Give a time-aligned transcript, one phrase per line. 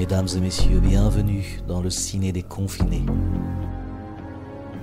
[0.00, 3.04] Mesdames et messieurs, bienvenue dans le ciné des confinés.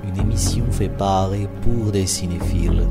[0.07, 2.83] Une émission fait par et pour des cinéphiles.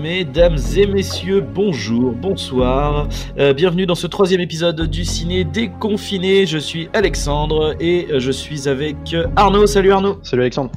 [0.00, 3.08] Mesdames et messieurs, bonjour, bonsoir.
[3.40, 6.46] Euh, bienvenue dans ce troisième épisode du Ciné Déconfiné.
[6.46, 9.66] Je suis Alexandre et je suis avec Arnaud.
[9.66, 10.20] Salut Arnaud.
[10.22, 10.70] Salut Alexandre.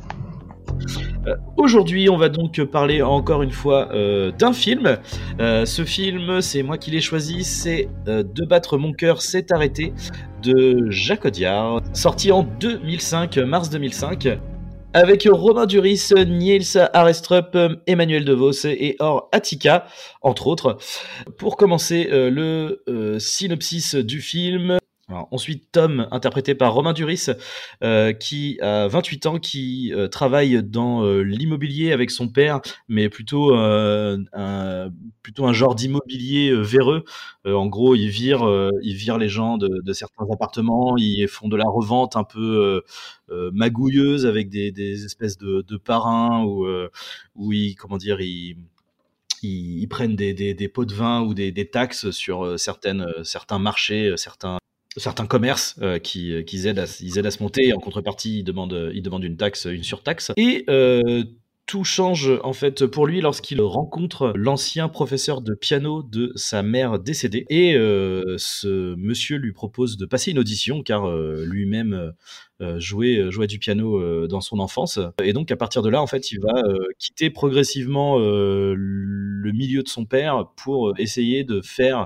[1.63, 4.97] Aujourd'hui, on va donc parler encore une fois euh, d'un film.
[5.39, 9.45] Euh, ce film, c'est moi qui l'ai choisi, c'est euh, De battre mon cœur s'est
[9.53, 9.93] arrêté
[10.43, 14.39] de Jacques Audiard, sorti en 2005, mars 2005.
[14.93, 17.57] Avec Romain Duris, Niels Arestrup,
[17.87, 19.85] Emmanuel DeVos et Or Attica,
[20.21, 20.77] entre autres.
[21.37, 24.79] Pour commencer, euh, le synopsis du film.
[25.09, 27.27] Ensuite, Tom, interprété par Romain Duris,
[27.83, 33.09] euh, qui a 28 ans, qui euh, travaille dans euh, l'immobilier avec son père, mais
[33.09, 34.89] plutôt, un,
[35.51, 37.03] genre d'immobilier véreux.
[37.45, 41.57] En gros, il vire, euh, il vire les gens de, certains appartements, ils font de
[41.57, 42.81] la revente un peu
[43.29, 46.87] magouilleuse avec des, espèces de, parrains euh,
[47.35, 48.55] où ils, comment dire, ils
[49.41, 54.59] ils, ils prennent des, pots de vin ou des, taxes sur certains marchés, certains,
[54.97, 57.73] certains commerces euh, qui, qui aident, à, ils aident à se monter.
[57.73, 60.31] En contrepartie, ils demandent, ils demandent une taxe, une surtaxe.
[60.37, 61.23] Et euh,
[61.65, 66.99] tout change en fait pour lui lorsqu'il rencontre l'ancien professeur de piano de sa mère
[66.99, 67.45] décédée.
[67.49, 72.11] Et euh, ce monsieur lui propose de passer une audition car euh, lui-même
[72.61, 74.99] euh, jouait, jouait du piano euh, dans son enfance.
[75.23, 79.51] Et donc à partir de là, en fait, il va euh, quitter progressivement euh, le
[79.53, 82.05] milieu de son père pour essayer de faire euh,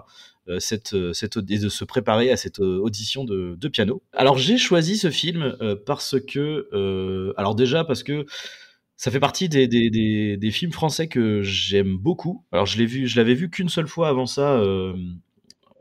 [0.59, 4.01] cette, cette, et de se préparer à cette audition de, piano.
[4.13, 8.25] Alors j'ai choisi ce film euh, parce que, euh, alors déjà parce que
[8.97, 12.43] ça fait partie des, films français que j'aime beaucoup.
[12.51, 14.95] Alors je l'ai vu, l'avais vu qu'une seule fois avant ça, euh,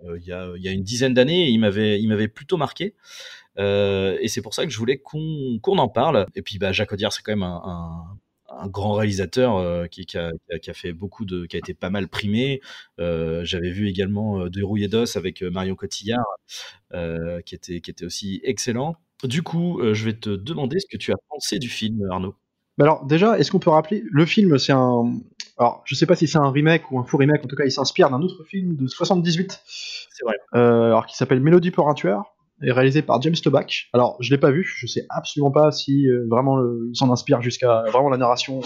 [0.04, 2.94] euh, il y, a, une dizaine d'années, il m'avait, il m'avait plutôt marqué.
[3.58, 6.26] Euh, et c'est pour ça que je voulais qu'on en parle.
[6.34, 8.04] Et puis bah, Jacques Audiard, c'est quand même un,
[8.48, 10.30] un grand réalisateur euh, qui, qui, a,
[10.60, 12.60] qui, a, fait beaucoup de, qui a été pas mal primé.
[13.00, 16.24] Euh, J'avais vu également euh, De rouillé d'os avec Marion Cotillard,
[16.92, 18.96] euh, qui était, qui était aussi excellent.
[19.24, 22.34] Du coup, je vais te demander ce que tu as pensé du film, Arnaud.
[22.78, 25.18] Alors déjà, est-ce qu'on peut rappeler le film C'est un,
[25.56, 27.42] alors je sais pas si c'est un remake ou un faux remake.
[27.42, 29.62] En tout cas, il s'inspire d'un autre film de 78.
[29.66, 30.36] C'est vrai.
[30.52, 33.88] Alors qui s'appelle Mélodie pour un tueur et réalisé par James Toback.
[33.92, 37.10] Alors je l'ai pas vu, je sais absolument pas si euh, vraiment le, il s'en
[37.12, 38.60] inspire jusqu'à vraiment la narration.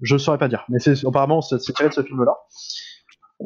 [0.00, 2.34] Je ne saurais pas dire, mais c'est apparemment c'est tiré de ce film-là.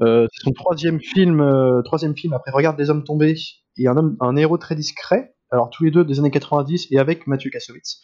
[0.03, 3.37] Euh, c'est son troisième film, euh, troisième film après Regarde les hommes tombés
[3.79, 5.35] et un héros très discret.
[5.51, 8.03] Alors tous les deux des années 90 et avec Mathieu Kassovitz.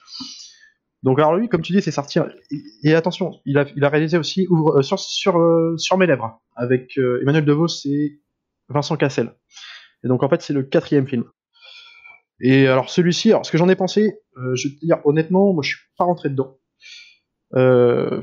[1.02, 2.20] Donc alors lui, comme tu dis, c'est sorti.
[2.84, 7.20] Et attention, il a, réalisé aussi euh, sur, sur, euh, sur mes lèvres avec euh,
[7.22, 8.20] Emmanuel Devos et
[8.68, 9.34] Vincent Cassel.
[10.04, 11.24] Et donc en fait, c'est le quatrième film.
[12.42, 15.52] Et alors celui-ci, alors ce que j'en ai pensé, euh, je vais te dire honnêtement,
[15.52, 16.58] moi je suis pas rentré dedans.
[17.54, 18.20] Euh,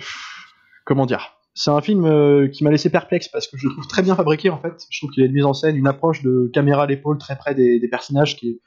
[0.85, 1.38] comment dire?
[1.56, 4.16] C'est un film euh, qui m'a laissé perplexe parce que je le trouve très bien
[4.16, 4.85] fabriqué en fait.
[4.90, 7.38] Je trouve qu'il a une mise en scène, une approche de caméra à l'épaule très
[7.38, 8.59] près des, personnages qui,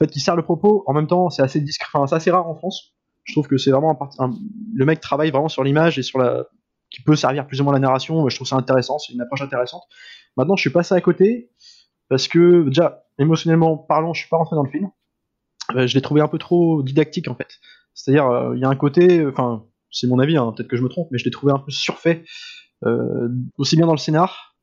[0.00, 0.84] en fait, qui sert le propos.
[0.86, 2.94] En même temps, c'est assez discret, enfin c'est assez rare en France.
[3.24, 4.30] Je trouve que c'est vraiment un,
[4.74, 6.46] le mec travaille vraiment sur l'image et sur la
[6.88, 8.26] qui peut servir plus ou moins la narration.
[8.28, 9.82] Je trouve ça intéressant, c'est une approche intéressante.
[10.36, 11.50] Maintenant, je suis passé à côté
[12.08, 14.90] parce que déjà émotionnellement parlant, je suis pas rentré dans le film.
[15.74, 17.58] Euh, je l'ai trouvé un peu trop didactique en fait.
[17.94, 20.82] C'est-à-dire, il euh, y a un côté, enfin, c'est mon avis, hein, peut-être que je
[20.82, 22.24] me trompe, mais je l'ai trouvé un peu surfait,
[22.84, 23.28] euh,
[23.58, 24.56] aussi bien dans le scénar,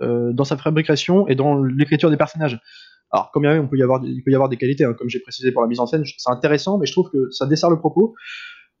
[0.00, 2.60] dans sa fabrication et dans l'écriture des personnages.
[3.10, 5.18] Alors, comme il, peut y avoir, il peut y avoir des qualités, hein, comme j'ai
[5.18, 7.78] précisé pour la mise en scène, c'est intéressant, mais je trouve que ça dessert le
[7.78, 8.14] propos,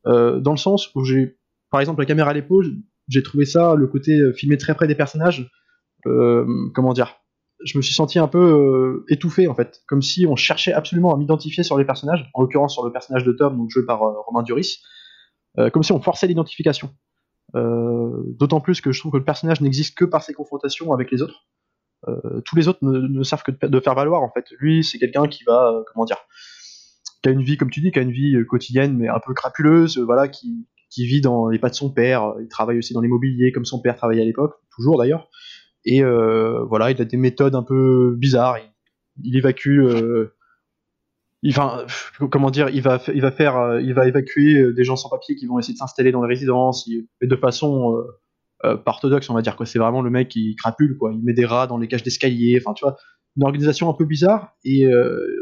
[0.04, 1.38] dans le sens où j'ai,
[1.70, 2.66] par exemple, la caméra à l'épaule,
[3.08, 5.50] j'ai trouvé ça, le côté filmé très près des personnages,
[6.04, 7.21] comment dire,
[7.64, 11.14] je me suis senti un peu euh, étouffé en fait, comme si on cherchait absolument
[11.14, 14.02] à m'identifier sur les personnages, en l'occurrence sur le personnage de Tom, donc joué par
[14.02, 14.82] euh, Romain Duris,
[15.58, 16.90] euh, comme si on forçait l'identification.
[17.54, 21.20] D'autant plus que je trouve que le personnage n'existe que par ses confrontations avec les
[21.20, 21.44] autres.
[22.46, 24.46] tous les autres ne, ne, servent que de, faire valoir en fait.
[24.58, 26.16] Lui, c'est quelqu'un qui va, comment dire,
[27.22, 29.34] qui a une vie, comme tu dis, qui a une vie quotidienne mais un peu
[29.34, 32.32] crapuleuse, voilà, qui, qui vit dans les pas de son père.
[32.40, 35.28] Il travaille aussi dans l'immobilier comme son père travaillait à l'époque, toujours d'ailleurs
[35.84, 38.58] et euh, voilà, il a des méthodes un peu bizarres.
[39.22, 40.34] Il, évacue, euh,
[41.42, 41.54] il,
[42.30, 45.34] comment dire, il va, il va faire, euh, il va évacuer des gens sans papier
[45.34, 47.96] qui vont essayer de s'installer dans les résidences, et de façon
[48.64, 49.66] euh, orthodoxe, on va dire quoi.
[49.66, 51.12] C'est vraiment le mec qui crapule, quoi.
[51.12, 52.96] Il met des rats dans les cages d'escalier, enfin, tu vois,
[53.36, 54.54] une organisation un peu bizarre.
[54.64, 54.86] Et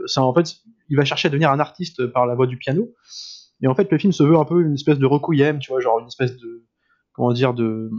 [0.07, 0.57] ça, en fait,
[0.89, 2.89] il va chercher à devenir un artiste par la voix du piano.
[3.63, 5.81] Et en fait, le film se veut un peu une espèce de requiem, tu vois,
[5.81, 6.65] genre une espèce de,
[7.13, 7.91] comment dire, de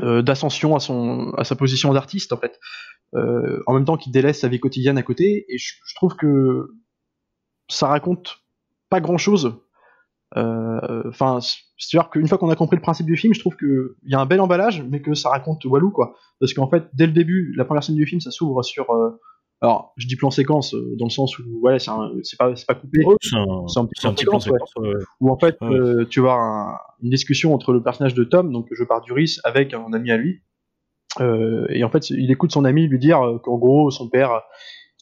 [0.00, 2.58] euh, d'ascension à son à sa position d'artiste en fait
[3.14, 5.44] en même temps qu'il délaisse sa vie quotidienne à côté.
[5.50, 6.70] Et je, trouve que
[7.68, 8.38] ça raconte
[8.88, 9.60] pas grand chose.
[10.34, 11.40] Enfin,
[11.76, 14.18] c'est-à-dire qu'une fois qu'on a compris le principe du film, je trouve qu'il y a
[14.18, 16.16] un bel emballage, mais que ça raconte Walou, quoi.
[16.40, 18.86] Parce qu'en fait, dès le début, la première scène du film, ça s'ouvre sur
[19.62, 21.62] alors, je dis plan séquence euh, dans le sens où
[22.24, 22.98] c'est pas, pas coupé.
[23.20, 24.74] c'est un, petit plan séquence.
[25.20, 28.82] Où en fait, euh, tu vois une discussion entre le personnage de Tom, donc je
[28.82, 30.42] pars d'Uris, avec un ami à lui.
[31.20, 34.40] Euh, et en fait, il écoute son ami lui dire qu'en gros, son père,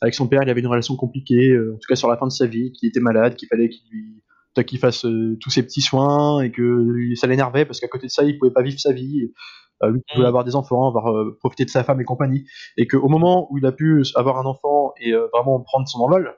[0.02, 2.32] avec son père, il avait une relation compliquée, en tout cas sur la fin de
[2.32, 4.22] sa vie, qu'il était malade, qu'il fallait qu'il lui
[4.66, 5.06] qu'il fasse
[5.40, 8.52] tous ses petits soins et que ça l'énervait parce qu'à côté de ça, il pouvait
[8.52, 9.32] pas vivre sa vie.
[9.82, 10.28] Euh, lui qui voulait mm.
[10.28, 12.44] avoir des enfants, avoir euh, profiter de sa femme et compagnie,
[12.76, 16.00] et qu'au moment où il a pu avoir un enfant et euh, vraiment prendre son
[16.00, 16.36] envol,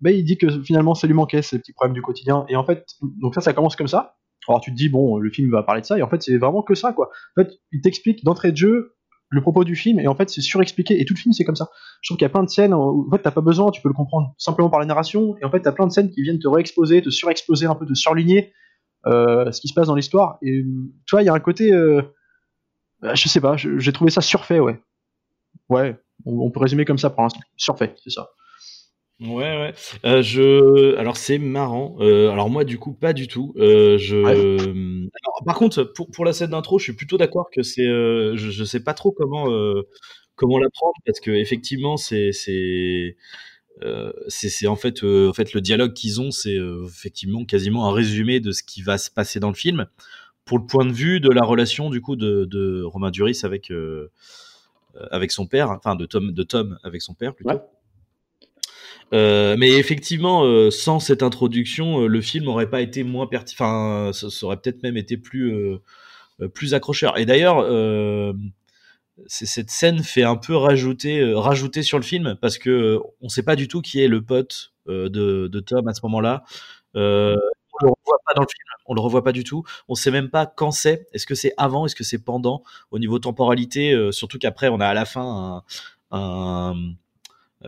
[0.00, 2.44] ben, il dit que finalement ça lui manquait ces petits problèmes du quotidien.
[2.48, 2.84] Et en fait,
[3.20, 4.16] donc ça, ça commence comme ça.
[4.48, 6.36] Alors tu te dis bon, le film va parler de ça, et en fait c'est
[6.38, 7.10] vraiment que ça quoi.
[7.36, 8.96] En fait, il t'explique d'entrée de jeu
[9.28, 11.54] le propos du film, et en fait c'est surexpliqué, et tout le film c'est comme
[11.54, 11.68] ça.
[12.00, 13.80] Je trouve qu'il y a plein de scènes où en fait t'as pas besoin, tu
[13.80, 16.22] peux le comprendre simplement par la narration, et en fait t'as plein de scènes qui
[16.22, 18.52] viennent te réexposer, te surexposer un peu, te surligner
[19.06, 20.38] ce qui se passe dans l'histoire.
[20.42, 20.64] Et
[21.06, 22.02] tu vois, il y a un côté bah,
[23.02, 24.80] je sais pas, j'ai trouvé ça surfait, ouais.
[25.68, 27.40] Ouais, on, peut résumer comme ça pour l'instant.
[27.56, 28.30] Surfait, c'est ça.
[29.20, 29.74] Ouais, ouais.
[30.04, 30.96] Euh, je...
[30.96, 31.96] Alors, c'est marrant.
[32.00, 33.54] Euh, alors, moi, du coup, pas du tout.
[33.56, 35.08] Euh, je...
[35.44, 37.86] par contre, pour, pour la scène d'intro, je suis plutôt d'accord que c'est.
[37.86, 39.46] Je, je, sais pas trop comment,
[40.34, 42.32] comment la prendre parce que, effectivement, c'est.
[42.32, 43.16] c'est...
[44.28, 48.50] c'est en fait, en fait le dialogue qu'ils ont, c'est effectivement quasiment un résumé de
[48.50, 49.86] ce qui va se passer dans le film
[50.44, 53.70] pour le point de vue de la relation du coup de, Romain Duris avec
[54.96, 57.60] euh, avec son père, enfin de Tom de Tom avec son père plutôt.
[59.12, 63.54] Euh, mais effectivement, euh, sans cette introduction, le film aurait pas été moins pertinent.
[63.56, 65.78] Enfin, ça, aurait peut-être même été plus
[66.54, 67.18] plus accrocheur.
[67.18, 67.64] Et d'ailleurs,
[69.26, 73.56] cette scène fait un peu rajouter rajouter sur le film parce que on sait pas
[73.56, 76.44] du tout qui est le pote de, de Tom à ce moment-là
[78.24, 79.64] pas dans le film, on le revoit pas du tout.
[79.88, 81.06] On sait même pas quand c'est.
[81.12, 84.80] Est-ce que c'est avant, est-ce que c'est pendant Au niveau temporalité, euh, surtout qu'après on
[84.80, 85.62] a à la fin
[86.10, 86.74] un,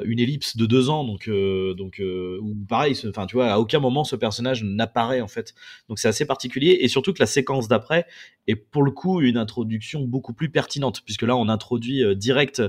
[0.05, 3.79] une ellipse de deux ans, donc euh, donc euh, pareil, enfin tu vois, à aucun
[3.81, 5.55] moment ce personnage n'apparaît en fait.
[5.89, 8.07] Donc c'est assez particulier et surtout que la séquence d'après
[8.47, 12.63] est pour le coup une introduction beaucoup plus pertinente puisque là on introduit euh, direct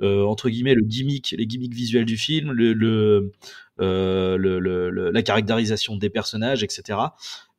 [0.00, 3.32] entre guillemets le gimmick, les gimmicks visuels du film, le, le
[3.78, 6.98] la caractérisation des personnages, etc.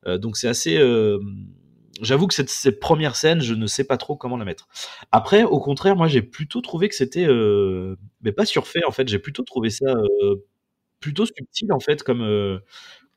[0.06, 0.78] donc c'est assez
[2.00, 4.68] j'avoue que cette, première scène, je ne sais pas trop comment la mettre.
[5.12, 9.08] Après, au contraire, moi, j'ai plutôt trouvé que c'était, euh, mais pas surfait en fait.
[9.08, 10.36] J'ai plutôt trouvé ça euh,
[11.00, 12.58] plutôt subtil en fait, comme euh,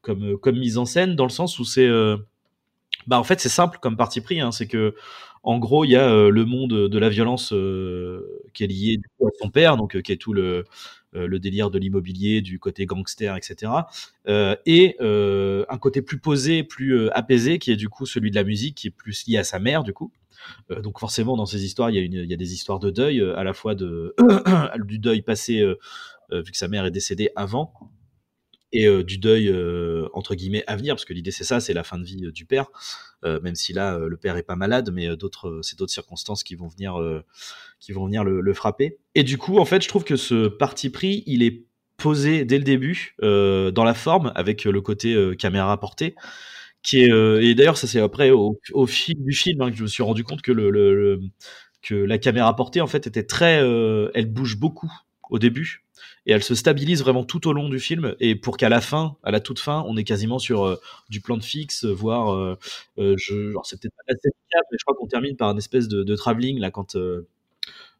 [0.01, 1.89] comme mise en scène, dans le sens où c'est,
[3.07, 4.41] bah en fait, c'est simple comme parti pris.
[4.41, 4.95] Hein, c'est que
[5.43, 7.53] en gros, il y a le monde de la violence
[8.53, 10.65] qui est lié à son père, donc qui est tout le
[11.13, 13.71] le délire de l'immobilier, du côté gangster, etc.
[14.27, 18.35] Euh, et euh, un côté plus posé, plus apaisé, qui est du coup celui de
[18.35, 20.11] la musique, qui est plus lié à sa mère, du coup.
[20.81, 22.89] donc forcément, dans ces histoires, il y, a une, il y a des histoires de
[22.89, 24.15] deuil, à la fois de,
[24.85, 25.63] du deuil passé,
[26.31, 27.73] vu que sa mère est décédée avant,
[28.73, 31.73] et euh, du deuil euh, entre guillemets à venir parce que l'idée c'est ça c'est
[31.73, 32.67] la fin de vie euh, du père
[33.25, 35.07] même si là le père est pas malade mais
[35.61, 37.01] c'est d'autres circonstances qui vont venir
[37.79, 38.97] qui vont venir le, frapper.
[39.15, 41.63] Et du coup en fait je trouve que ce parti pris il est
[41.95, 46.15] posé dès le début dans la forme avec le côté caméra portée
[46.81, 49.87] qui est et d'ailleurs ça c'est après au, fil du film hein, que je me
[49.87, 51.21] suis rendu compte que le,
[51.81, 53.53] que la caméra portée en fait était très
[54.13, 54.91] elle bouge beaucoup
[55.29, 55.82] au début
[56.25, 58.15] et elle se stabilise vraiment tout au long du film.
[58.19, 61.21] Et pour qu'à la fin, à la toute fin, on est quasiment sur euh, du
[61.21, 62.57] plan de fixe, voire euh,
[62.97, 64.29] euh, je, c'est peut-être pas assez
[64.71, 66.95] mais je crois qu'on termine par une espèce de, de travelling là quand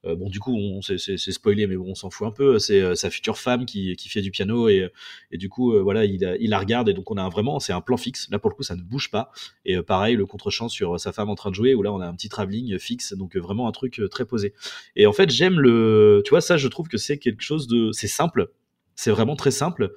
[0.06, 2.60] euh, bon, du coup, on, c'est, spoilé, mais bon, on s'en fout un peu.
[2.60, 4.90] C'est euh, sa future femme qui, qui fait du piano et,
[5.32, 7.74] et du coup, euh, voilà, il, il, la regarde et donc on a vraiment, c'est
[7.74, 8.30] un plan fixe.
[8.30, 9.32] Là, pour le coup, ça ne bouge pas.
[9.66, 12.08] Et pareil, le contre-champ sur sa femme en train de jouer, où là, on a
[12.08, 14.54] un petit travelling fixe, donc vraiment un truc très posé.
[14.96, 17.92] Et en fait, j'aime le, tu vois, ça, je trouve que c'est quelque chose de,
[17.92, 18.50] c'est simple.
[18.96, 19.94] C'est vraiment très simple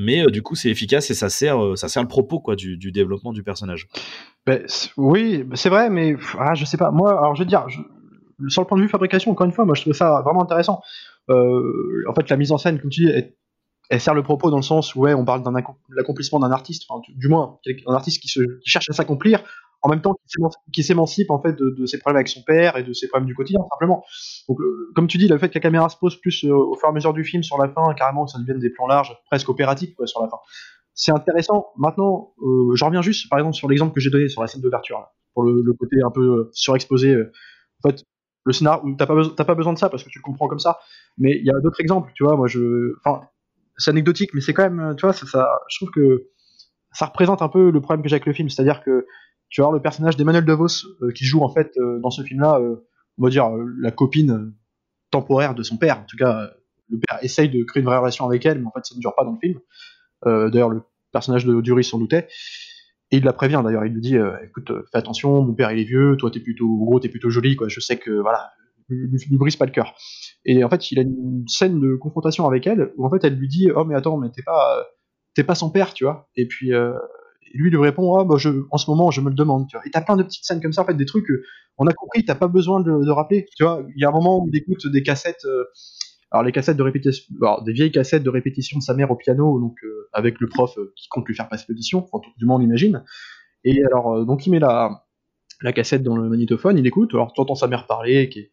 [0.00, 2.92] mais du coup c'est efficace et ça sert ça sert le propos quoi du, du
[2.92, 3.88] développement du personnage.
[4.46, 4.64] Ben,
[4.96, 6.90] oui, c'est vrai, mais ah, je sais pas.
[6.90, 7.66] Moi, alors je veux dire,
[8.48, 10.80] sur le point de vue fabrication, encore une fois, moi je trouve ça vraiment intéressant.
[11.30, 13.12] Euh, en fait, la mise en scène, comme tu dis,
[13.90, 15.52] elle, sert le propos dans le sens où ouais, on parle d'un
[15.90, 18.28] l'accomplissement d'un artiste, du, moins un artiste qui,
[18.64, 19.42] cherche à s'accomplir,
[19.82, 20.16] en même temps
[20.72, 23.34] qui s'émancipe en fait de, ses problèmes avec son père et de ses problèmes du
[23.34, 24.04] quotidien simplement.
[24.48, 24.58] Donc
[24.94, 26.90] comme tu dis, le fait que la caméra se pose plus euh, au fur et
[26.90, 29.48] à mesure du film sur la fin, carrément que ça devienne des plans larges, presque
[29.48, 30.38] opératifs quoi, sur la fin.
[30.94, 31.68] C'est intéressant.
[31.76, 34.60] Maintenant, euh, je reviens juste par exemple sur l'exemple que j'ai donné sur la scène
[34.60, 37.16] d'ouverture, pour le, le, côté un peu surexposé.
[37.84, 38.04] en fait,
[38.48, 40.58] le scénario, t'as pas, besoin- pas besoin de ça parce que tu le comprends comme
[40.60, 40.78] ça.
[41.18, 42.36] Mais il y a d'autres exemples, tu vois.
[42.36, 43.22] Moi, je, enfin,
[43.76, 46.28] c'est anecdotique, mais c'est quand même, tu vois, ça, je trouve que
[46.92, 49.06] ça représente un peu le problème que j'ai avec le film, c'est-à-dire que
[49.50, 52.58] tu voir le personnage d'Emmanuel DeVos euh, qui joue en fait euh, dans ce film-là,
[52.60, 52.86] euh,
[53.18, 53.50] on va dire
[53.80, 54.52] la copine
[55.10, 56.00] temporaire de son père.
[56.00, 56.50] En tout cas,
[56.90, 59.00] le père essaye de créer une vraie relation avec elle, mais en fait, ça ne
[59.00, 59.60] dure pas dans le film.
[60.24, 62.28] D'ailleurs, le personnage de Duris s'en doutait.
[63.10, 65.72] Et il la prévient d'ailleurs, il lui dit euh, écoute, euh, fais attention, mon père
[65.72, 67.68] il est vieux, toi t'es plutôt gros t'es plutôt joli, quoi.
[67.68, 68.50] Je sais que voilà,
[68.88, 69.94] lui, lui- brise pas le cœur.
[70.44, 73.34] Et en fait, il a une scène de confrontation avec elle où en fait elle
[73.36, 74.82] lui dit oh mais attends mais t'es pas euh,
[75.34, 76.28] t'es pas son père, tu vois.
[76.36, 76.92] Et puis euh,
[77.54, 79.86] lui lui répond ah bah je en ce moment je me le demande, tu vois.
[79.86, 81.42] Et t'as plein de petites scènes comme ça en fait des trucs que
[81.78, 83.82] on a compris, t'as pas besoin de, de rappeler, tu vois.
[83.96, 85.44] Il y a un moment où il écoute des cassettes.
[85.46, 85.64] euh,
[86.30, 89.16] alors les cassettes de répétition, alors des vieilles cassettes de répétition de sa mère au
[89.16, 92.30] piano, donc euh, avec le prof euh, qui compte lui faire passer l'audition, enfin, tout
[92.36, 93.02] du on imagine.
[93.64, 95.06] Et alors euh, donc il met la,
[95.62, 98.50] la cassette dans le magnétophone, il écoute, alors tu entends sa mère parler, qui est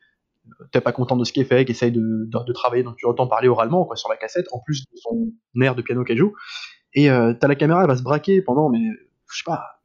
[0.72, 3.28] t'es pas content de ce qu'elle fait, qui essaye de, de, travailler, donc tu entends
[3.28, 6.34] parler oralement quoi, sur la cassette, en plus de son air de piano qu'elle joue.
[6.94, 8.92] Et t'as la caméra, elle va se braquer pendant, mais
[9.28, 9.82] je sais pas,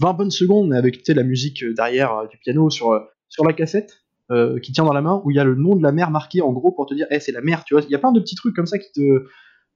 [0.00, 4.58] 20 bonnes secondes, mais avec la musique derrière du piano sur, sur la cassette, euh,
[4.60, 6.42] qui tient dans la main, où il y a le nom de la mère marqué
[6.42, 7.82] en gros pour te dire, eh, c'est la mère, tu vois.
[7.82, 9.00] Il y a plein de petits trucs comme ça qui te.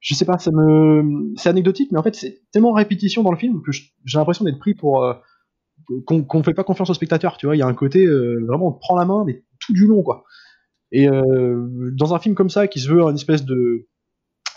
[0.01, 1.33] Je sais pas, ça me.
[1.37, 4.59] C'est anecdotique, mais en fait, c'est tellement répétition dans le film que j'ai l'impression d'être
[4.59, 5.05] pris pour.
[5.05, 5.15] euh,
[6.07, 7.57] qu'on fait pas confiance au spectateur, tu vois.
[7.57, 9.87] Il y a un côté, euh, vraiment, on te prend la main, mais tout du
[9.87, 10.25] long, quoi.
[10.93, 13.89] Et dans un film comme ça, qui se veut une espèce de.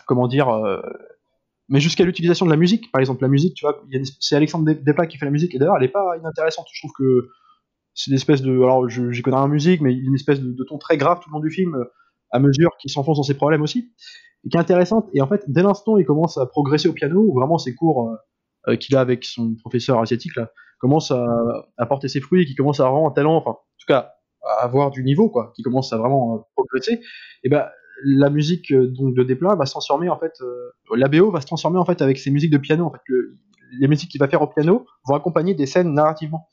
[0.07, 0.47] Comment dire.
[1.69, 3.83] mais jusqu'à l'utilisation de la musique, par exemple, la musique, tu vois,
[4.19, 6.67] c'est Alexandre Des- Desplat qui fait la musique, et d'ailleurs, elle est pas inintéressante.
[6.71, 7.27] Je trouve que
[7.95, 8.51] c'est une espèce de.
[8.55, 11.33] Alors, j'y connais rien en musique, mais une espèce de, ton très grave tout le
[11.33, 11.85] long du film, euh,
[12.31, 13.91] à mesure qu'il s'enfonce dans ses problèmes aussi,
[14.45, 15.07] et qui est intéressante.
[15.13, 17.73] Et en fait, dès l'instant où il commence à progresser au piano, ou vraiment ses
[17.73, 21.25] cours euh, euh, qu'il a avec son professeur asiatique, là, commence à,
[21.77, 24.11] à porter ses fruits, et qui commence à avoir un talent, enfin, en tout cas,
[24.43, 26.99] à avoir du niveau, quoi, qui commence à vraiment progresser,
[27.43, 27.65] et ben
[28.03, 31.45] la musique donc de Desplat va se transformer en fait, euh, la BO va se
[31.45, 32.85] transformer en fait avec ses musiques de piano.
[32.85, 33.35] En fait, le-
[33.79, 36.47] les musiques qu'il va faire au piano vont accompagner des scènes narrativement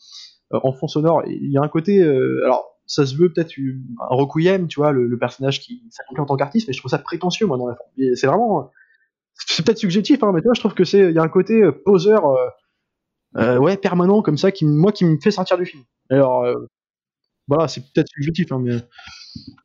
[0.52, 1.22] en fond sonore.
[1.26, 4.92] Il y a un côté, euh, alors ça se veut peut-être un requiem, tu vois,
[4.92, 7.74] le, personnage qui s'accomplit en tant qu'artiste, mais je trouve ça prétentieux moi dans la
[7.74, 7.90] forme.
[8.14, 8.70] C'est vraiment,
[9.34, 11.28] c'est peut-être subjectif, hein, mais tu vois, je trouve que c'est, il y a un
[11.28, 12.48] côté euh, poseur, euh,
[13.36, 15.84] euh, ouais, permanent comme ça, qui, moi, qui me fait sortir du film.
[16.10, 16.54] Alors, euh,
[17.48, 18.76] voilà, c'est peut-être subjectif, hein, mais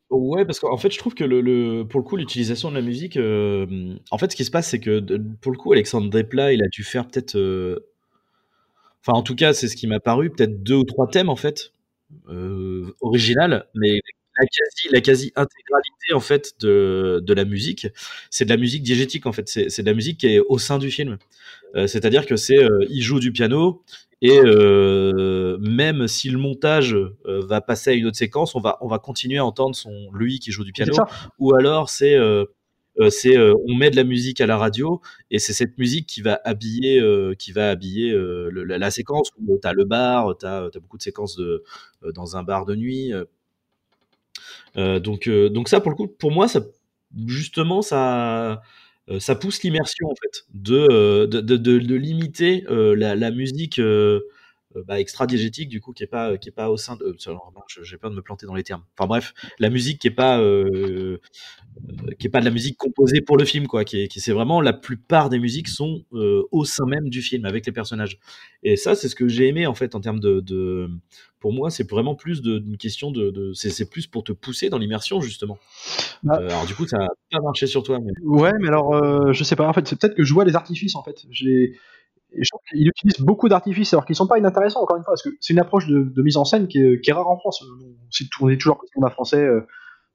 [0.10, 3.17] Ouais, parce qu'en fait, je trouve que le, pour le coup, l'utilisation de la musique,
[3.17, 5.00] euh, en fait, ce qui se passe, c'est que
[5.41, 7.89] pour le coup, Alexandre Desplat, il a dû faire peut-être, euh,
[9.08, 11.36] enfin, en tout cas, c'est ce qui m'a paru, peut-être deux ou trois thèmes en
[11.36, 11.72] fait,
[12.30, 14.02] euh, original, mais
[14.40, 17.88] la quasi, la quasi intégralité en fait de, de la musique,
[18.30, 20.78] c'est de la musique diégétique en fait, c'est de la musique qui est au sein
[20.78, 21.18] du film.
[21.76, 23.84] Euh, C'est-à-dire que c'est, euh, il joue du piano
[24.22, 28.88] et euh, même si le montage va passer à une autre séquence, on va on
[28.88, 30.94] va continuer à entendre son lui qui joue du piano,
[31.40, 32.18] ou alors c'est
[33.10, 35.01] c'est euh, on met de la musique à la radio
[35.32, 39.30] et c'est cette musique qui va habiller euh, qui va habiller euh, le- la, séquence
[39.39, 41.63] où tu le bar, tu as, beaucoup de séquences euh,
[42.13, 43.13] dans un bar de nuit.
[43.13, 43.25] euh.
[44.77, 46.62] Euh, donc euh, donc ça pour le coup pour moi ça
[47.27, 48.62] justement ça
[49.10, 54.20] euh, ça pousse l'immersion en fait de euh, de, de, limiter euh, la, musique euh,
[54.20, 54.20] euh,
[54.88, 57.98] bah, extra-diégétique du coup qui est pas qui est pas au sein de euh, j'ai
[57.98, 60.66] peur de me planter dans les termes enfin bref la musique qui est pas euh,
[60.74, 64.20] euh, qui est pas de la musique composée pour le film quoi qui est, qui
[64.20, 67.72] c'est vraiment la plupart des musiques sont euh, au sein même du film avec les
[67.72, 68.20] personnages
[68.64, 70.90] et ça c'est ce que j'ai aimé en fait en termes de, de
[71.40, 74.78] pour moi c'est vraiment plus d'une question de, de c'est, plus pour te pousser dans
[74.78, 75.58] l'immersion justement
[76.24, 76.40] Bah.
[76.42, 79.32] Euh, alors du coup ça a pas marché sur toi mais Ouais, mais alors, euh,
[79.34, 81.26] je sais pas, en fait, c'est peut-être que je vois les artifices, en fait.
[81.30, 81.76] J'ai-
[82.34, 85.13] Et je trouve qu'il utilise beaucoup d'artifices, alors qu'ils sont pas inintéressants, encore une fois,
[85.13, 87.63] parce que c'est une approche de, mise en scène qui est, rare en France.
[88.41, 89.65] On est toujours cinéma français, euh,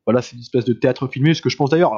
[0.07, 1.92] voilà, c'est une espèce de théâtre filmé, ce que je pense d'ailleurs.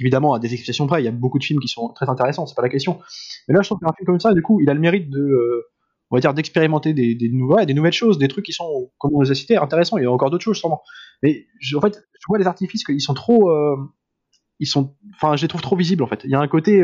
[0.00, 2.46] Évidemment, à des exceptions près, il y a beaucoup de films qui sont très intéressants,
[2.46, 3.00] c'est pas la question.
[3.48, 5.18] Mais là, je trouve qu'un film comme ça, du coup, il a le mérite de,
[5.18, 5.66] euh,
[6.10, 9.34] on va dire, d'expérimenter des, nouvelles, choses, des trucs qui sont, comme on les a
[9.34, 9.96] cités, intéressants.
[9.98, 10.82] Il y a encore d'autres choses, sûrement.
[11.22, 13.76] Mais en fait, je vois les artifices qu'ils sont trop, euh,
[14.60, 16.20] ils sont, enfin, je les trouve trop visibles en fait.
[16.24, 16.82] Il y a un côté,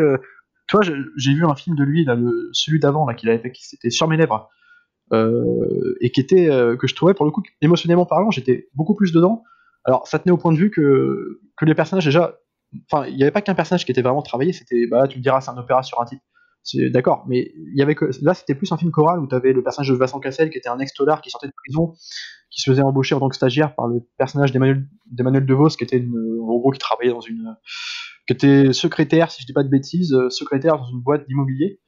[0.67, 0.83] tu vois,
[1.17, 2.07] j'ai vu un film de lui,
[2.53, 4.49] celui d'avant, qu'il avait fait, qui c'était sur mes lèvres,
[5.13, 8.95] euh, et qui était, euh, que je trouvais pour le coup, émotionnellement parlant, j'étais beaucoup
[8.95, 9.43] plus dedans.
[9.85, 12.39] Alors, ça tenait au point de vue que, les personnages déjà,
[12.91, 15.23] enfin, il n'y avait pas qu'un personnage qui était vraiment travaillé, c'était, bah, tu me
[15.23, 16.21] diras, c'est un opéra sur un type.
[16.91, 19.63] D'accord, mais il y avait là, c'était plus un film choral où tu avais le
[19.63, 21.95] personnage de Vincent Cassel qui était un ex-tolard qui sortait de prison,
[22.55, 24.87] qui se faisait embaucher en tant que stagiaire par le personnage d'Emmanuel
[25.45, 27.57] DeVos, qui était en gros qui travaillait dans une,
[28.27, 31.81] qui était secrétaire, si je dis pas de bêtises, euh, secrétaire dans une boîte d'immobilier.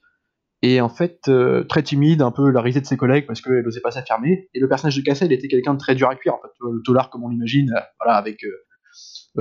[0.62, 3.62] et en fait euh, très timide, un peu la risée de ses collègues parce qu'elle
[3.62, 4.48] n'osait pas s'affirmer.
[4.54, 6.82] Et le personnage de Cassel était quelqu'un de très dur à cuire, en fait, le
[6.84, 8.44] tolard comme on l'imagine, euh, voilà, avec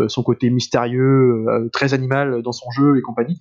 [0.09, 3.39] son côté mystérieux, très animal dans son jeu et compagnie.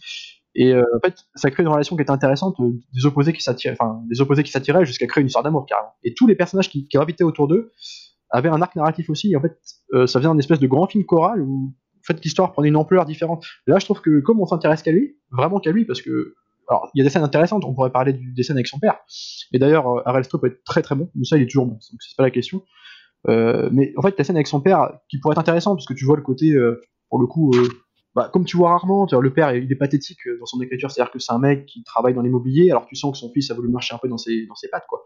[0.55, 2.57] Et en fait, ça crée une relation qui était intéressante,
[2.93, 5.95] des opposés qui s'attiraient, enfin des opposés qui s'attiraient jusqu'à créer une histoire d'amour carrément.
[6.05, 7.73] Et tous les personnages qui, qui gravitaient autour d'eux
[8.31, 9.33] avaient un arc narratif aussi.
[9.33, 9.59] Et en fait,
[10.07, 13.05] ça faisait un espèce de grand film choral où en fait l'histoire prenait une ampleur
[13.05, 13.45] différente.
[13.67, 16.35] Là, je trouve que comme on s'intéresse qu'à lui, vraiment qu'à lui, parce que
[16.69, 18.99] alors, il y a des scènes intéressantes, on pourrait parler des scènes avec son père.
[19.53, 21.75] Et d'ailleurs, euh, Arelsto peut être très très bon, mais ça, il est toujours bon,
[21.75, 22.63] donc c'est pas la question.
[23.29, 25.95] Euh, mais en fait, la scène avec son père, qui pourrait être intéressante, parce que
[25.95, 26.81] tu vois le côté, euh,
[27.11, 27.69] pour le coup, euh,
[28.15, 31.19] bah, comme tu vois rarement, le père, il est pathétique dans son écriture, c'est-à-dire que
[31.19, 33.69] c'est un mec qui travaille dans l'immobilier, alors tu sens que son fils a voulu
[33.69, 35.05] marcher un peu dans ses, pattes, quoi.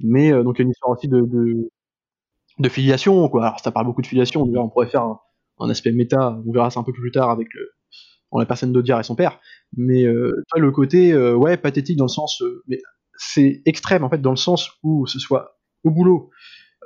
[0.00, 1.70] Mais donc, il y a une histoire aussi de, de,
[2.58, 3.44] de filiation, quoi.
[3.44, 6.80] Alors, ça parle beaucoup de filiation, on pourrait faire un, aspect méta, on verra ça
[6.80, 7.48] un peu plus tard avec
[8.36, 9.40] la personne d'Audiard et son père.
[9.76, 12.78] Mais euh, le côté euh, ouais pathétique dans le sens, euh, mais
[13.16, 16.30] c'est extrême en fait dans le sens où ce soit au boulot.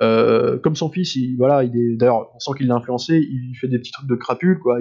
[0.01, 3.55] Euh, comme son fils, il, voilà, il est d'ailleurs, on sent qu'il l'a influencé, il
[3.55, 4.79] fait des petits trucs de crapule, quoi.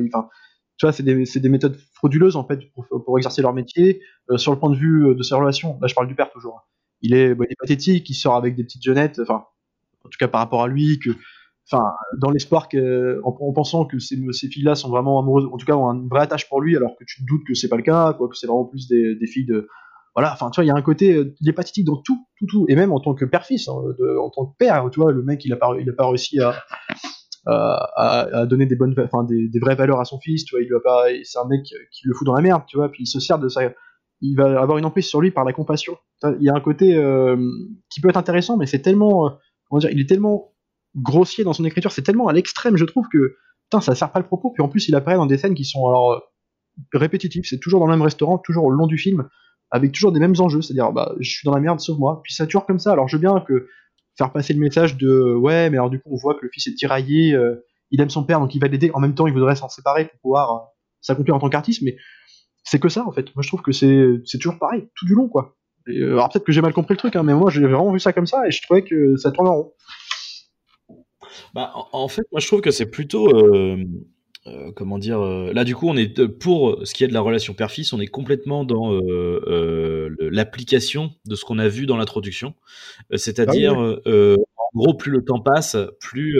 [0.90, 4.00] C'est des, des, méthodes frauduleuses en fait pour, exercer leur métier.
[4.30, 6.66] Euh, sur le point de vue de ses relations, là je parle du père toujours.
[7.02, 9.44] Il est, bah, il est pathétique, il sort avec des petites jeunettes, enfin,
[10.04, 11.10] en tout cas par rapport à lui, que
[11.70, 14.16] enfin, dans l'espoir que, en, pensant que ces,
[14.48, 17.04] filles-là sont vraiment amoureuses, en tout cas ont un vrai attache pour lui, alors que
[17.06, 19.46] tu te doutes que c'est pas le cas, quoi, que c'est vraiment plus des, filles
[19.46, 19.68] de,
[20.14, 22.26] voilà, enfin, tu vois, il y a un côté, euh, il est pathétique dans tout,
[22.38, 23.74] tout, tout, et même en tant que père-fils, hein,
[24.20, 25.52] en tant que père, tu vois, le mec, il il
[25.90, 26.54] a pas réussi à,
[27.46, 30.64] à, à, donner des bonnes, enfin, des, des, vraies valeurs à son fils, tu vois,
[30.68, 33.06] doit pas, c'est un mec qui le fout dans la merde, tu vois, puis il
[33.06, 33.62] se sert de ça,
[34.20, 35.96] il va avoir une emprise sur lui par la compassion.
[36.24, 37.36] Il y a un côté euh,
[37.90, 40.52] qui peut être intéressant, mais c'est tellement, euh, dire, il est tellement
[40.94, 43.36] grossier dans son écriture, c'est tellement à l'extrême, je trouve que
[43.72, 44.50] putain, ça sert pas le propos.
[44.50, 46.18] Puis en plus, il apparaît dans des scènes qui sont alors euh,
[46.92, 47.44] répétitives.
[47.44, 49.28] C'est toujours dans le même restaurant, toujours au long du film,
[49.70, 50.62] avec toujours des mêmes enjeux.
[50.62, 52.20] C'est-à-dire, bah, je suis dans la merde, sauf moi.
[52.22, 52.92] Puis ça toujours comme ça.
[52.92, 53.66] Alors je veux bien que
[54.16, 56.66] faire passer le message de ouais, mais alors du coup, on voit que le fils
[56.66, 58.90] est tiraillé, euh, il aime son père, donc il va l'aider.
[58.94, 60.58] En même temps, il voudrait s'en séparer pour pouvoir euh,
[61.00, 61.96] s'accomplir en tant qu'artiste, mais
[62.64, 63.34] c'est que ça en fait.
[63.34, 65.56] Moi, je trouve que c'est toujours pareil, tout du long, quoi.
[65.88, 68.12] alors peut-être que j'ai mal compris le truc, hein, mais moi j'ai vraiment vu ça
[68.12, 69.72] comme ça et je trouvais que ça tourne en rond.
[71.54, 73.28] Bah, en, fait, moi je trouve que c'est plutôt.
[73.28, 73.84] Euh,
[74.46, 77.20] euh, comment dire euh, Là, du coup, on est pour ce qui est de la
[77.20, 78.98] relation père-fils, on est complètement dans
[80.20, 82.54] l'application de ce qu'on a vu dans l'introduction.
[83.14, 86.38] C'est-à-dire, ah en gros, plus le temps passe, plus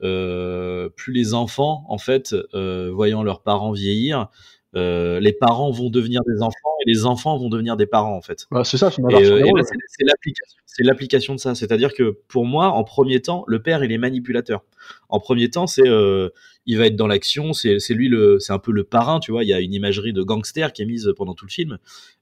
[0.00, 4.28] plus les enfants, en fait, voyant leurs parents vieillir,
[4.74, 8.46] les parents vont devenir des enfants et les enfants vont devenir des parents en fait.
[8.64, 11.56] c'est ça, c'est l'application c'est l'application de ça.
[11.56, 14.64] C'est-à-dire que pour moi, en premier temps, le père, il est manipulateur.
[15.08, 16.28] En premier temps, c'est euh,
[16.66, 19.42] il va être dans l'action, c'est lui le, c'est un peu le parrain, tu vois.
[19.42, 21.78] Il y a une imagerie de gangster qui est mise pendant tout le film.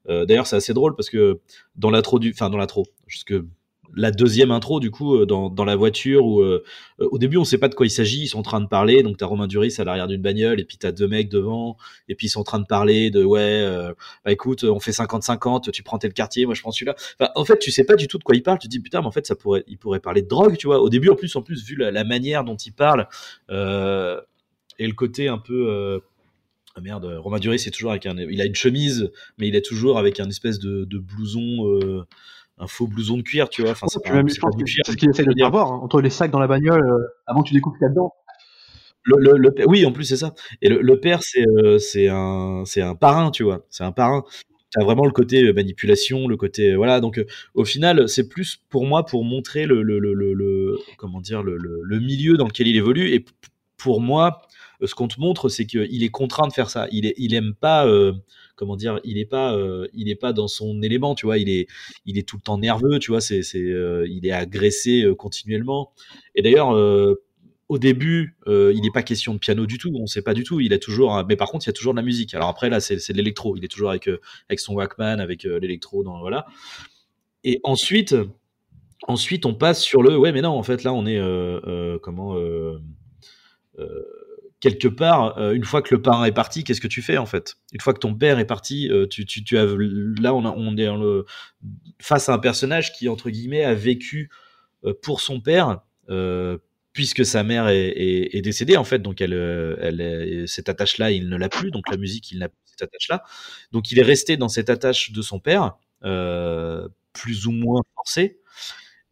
[0.09, 1.38] Euh, D'ailleurs, c'est assez drôle parce que
[1.76, 3.35] dans l'intro du, enfin dans l'intro, jusque
[3.96, 6.62] la deuxième intro du coup euh, dans, dans la voiture où euh,
[7.00, 8.68] euh, au début on sait pas de quoi il s'agit ils sont en train de
[8.68, 9.02] parler.
[9.02, 11.76] Donc t'as Romain Duris à l'arrière d'une bagnole et puis t'as deux mecs devant
[12.09, 13.66] et puis ils sont en train de parler de ouais
[14.24, 16.94] bah écoute on fait 50-50 tu prends tel quartier moi je prends celui-là.
[17.35, 18.59] En fait tu sais pas du tout de quoi il parle.
[18.59, 20.66] Tu te dis putain mais en fait ça pourrait il pourrait parler de drogue tu
[20.66, 20.80] vois.
[20.80, 23.09] Au début en plus en plus vu la, manière dont il parle
[23.48, 26.00] et le côté un peu
[26.78, 29.64] ah merde, Romain Duris c'est toujours avec un, il a une chemise, mais il est
[29.64, 32.04] toujours avec un espèce de, de blouson
[32.58, 33.72] un faux blouson de cuir, tu vois.
[33.72, 36.84] Enfin, c'est ce qu'il essaie de dire voir, hein, entre les sacs dans la bagnole,
[36.84, 38.14] euh, avant que tu découvres qu'il y a dedans.
[39.04, 40.34] Le, le, oui, en plus c'est ça.
[40.62, 41.78] Et le, père, c'est euh,
[42.10, 43.64] un un parrain, tu vois.
[43.70, 44.24] C'est un parrain.
[44.72, 47.00] T'as vraiment le côté euh, manipulation, le côté voilà.
[47.00, 51.56] Donc au final, c'est plus pour moi pour montrer le le, le, comment dire le,
[51.56, 53.14] le, milieu dans lequel il évolue.
[53.14, 53.24] Et
[53.76, 54.42] pour moi,
[54.84, 56.86] ce qu'on te montre, c'est qu'il est contraint de faire ça.
[56.90, 57.86] Il est il aime pas
[58.56, 61.38] comment dire, il est pas, euh, il est pas dans son élément, tu vois.
[61.38, 61.68] Il est,
[62.06, 63.20] il est tout le temps nerveux, tu vois.
[63.20, 65.92] C'est, c'est, euh, il est agressé euh, continuellement.
[66.34, 66.70] Et d'ailleurs,
[67.68, 69.92] au début, il n'est pas question de piano du tout.
[69.94, 70.60] On sait pas du tout.
[70.60, 72.34] Il a toujours, mais par contre, il y a toujours de la musique.
[72.34, 73.56] Alors après, là, c'est, c'est de l'électro.
[73.56, 74.08] Il est toujours avec,
[74.48, 76.46] avec son Walkman, avec l'électro, dans voilà.
[77.44, 78.16] Et ensuite,
[79.06, 81.20] ensuite, on passe sur le, ouais, mais non, en fait, là, on est,
[82.00, 82.36] comment
[84.66, 87.26] quelque part, euh, une fois que le parrain est parti, qu'est-ce que tu fais en
[87.26, 87.55] fait?
[87.72, 90.76] Une fois que ton père est parti, euh, tu, tu, tu, as là on, on
[90.76, 90.88] est
[92.00, 94.29] face à un personnage qui entre guillemets a vécu
[94.85, 95.83] euh, pour son père,
[96.92, 99.35] puisque sa mère est, décédée en fait, donc elle,
[99.81, 103.22] elle cette attache-là, il ne l'a plus, donc la musique, il n'a plus cette attache-là,
[103.72, 105.76] donc il est resté dans cette attache de son père,
[107.12, 108.40] plus ou moins forcé.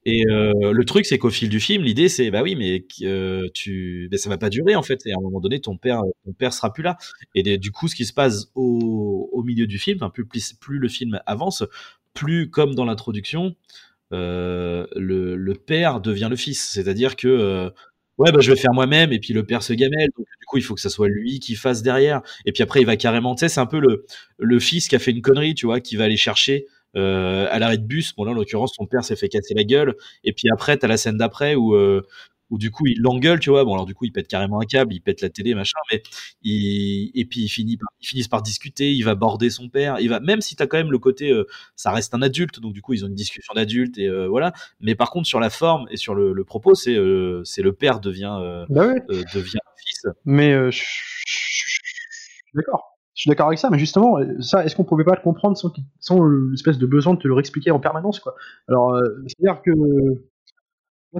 [0.07, 2.85] Et le truc, c'est qu'au fil du film, l'idée, c'est bah oui, mais
[3.55, 5.07] tu, ben, ça va pas durer en fait.
[5.07, 6.99] Et à un moment donné, ton père, ton père sera plus là.
[7.35, 10.27] Et du coup, ce qui se passe au, milieu du film, plus,
[10.61, 11.64] plus, le film avance,
[12.12, 13.57] plus comme dans l'introduction,
[14.11, 16.71] le, père devient le fils.
[16.73, 17.73] C'est-à-dire que
[18.19, 19.12] ouais, bah je vais faire moi-même.
[19.12, 20.11] Et puis le père se gamelle.
[20.17, 22.21] Du coup, il faut que ça soit lui qui fasse derrière.
[22.45, 24.05] Et puis après, il va carrément, tu sais, c'est un peu le,
[24.38, 27.59] le fils qui a fait une connerie, tu vois, qui va aller chercher euh, à
[27.59, 28.14] l'arrêt de bus.
[28.14, 29.94] Bon là, en l'occurrence, son père s'est fait casser la gueule.
[30.22, 32.02] Et puis après, t'as la scène d'après où euh,
[32.50, 33.64] où du coup il l'engueule, tu vois.
[33.64, 35.78] Bon alors du coup il pète carrément un câble, il pète la télé, machin.
[35.90, 36.02] Mais
[36.42, 38.92] il et puis il finit par, ils finissent par discuter.
[38.92, 39.98] Il va border son père.
[40.00, 42.72] Il va même si t'as quand même le côté, euh, ça reste un adulte, donc
[42.74, 44.52] du coup ils ont une discussion d'adulte et voilà.
[44.80, 46.96] Mais par contre sur la forme et sur le, le propos, c'est
[47.44, 49.00] c'est le père devient bah ouais.
[49.35, 50.07] devient fils.
[50.24, 52.93] Mais je suis d'accord.
[53.14, 55.72] Je suis d'accord avec ça, mais justement, ça, est-ce qu'on pouvait pas le comprendre sans,
[56.00, 58.35] sans l'espèce de besoin de te le réexpliquer en permanence, quoi?
[58.68, 59.70] Alors, euh, c'est-à-dire que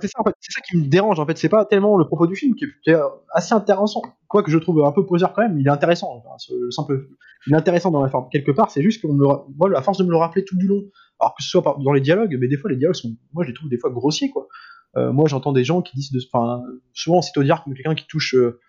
[0.01, 1.21] c'est ça, qui me dérange.
[1.21, 2.97] En fait, c'est pas tellement le propos du film qui est,
[3.33, 5.59] assez intéressant, quoi que je trouve un peu poseur quand même.
[5.59, 7.09] Il est intéressant, ce simple,
[7.47, 8.29] il est intéressant dans la forme.
[8.31, 10.83] Quelque part, c'est juste que moi, à force de me le rappeler tout du long,
[11.21, 13.49] alors que ce soit dans les dialogues, mais des fois les dialogues sont, moi, je
[13.49, 14.49] les trouve des fois grossiers, quoi.
[14.97, 18.07] Euh, moi, j'entends des gens qui disent, enfin, souvent c'est au dire comme quelqu'un qui
[18.07, 18.61] touche euh,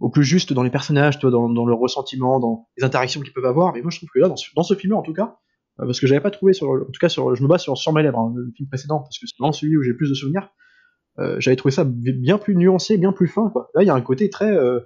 [0.00, 3.32] au plus juste dans les personnages, toi, dans, dans leur ressentiment, dans les interactions qu'ils
[3.32, 3.72] peuvent avoir.
[3.72, 5.38] Mais moi, je trouve que là, dans ce, dans ce film-là, en tout cas,
[5.80, 7.76] euh, parce que j'avais pas trouvé sur, en tout cas, sur, je me base sur,
[7.76, 10.08] sur mes lèvres, hein, le film précédent, parce que c'est vraiment celui où j'ai plus
[10.08, 10.50] de souvenirs.
[11.18, 13.50] Euh, j'avais trouvé ça bien plus nuancé, bien plus fin.
[13.74, 14.80] Là, il y a un côté très, euh,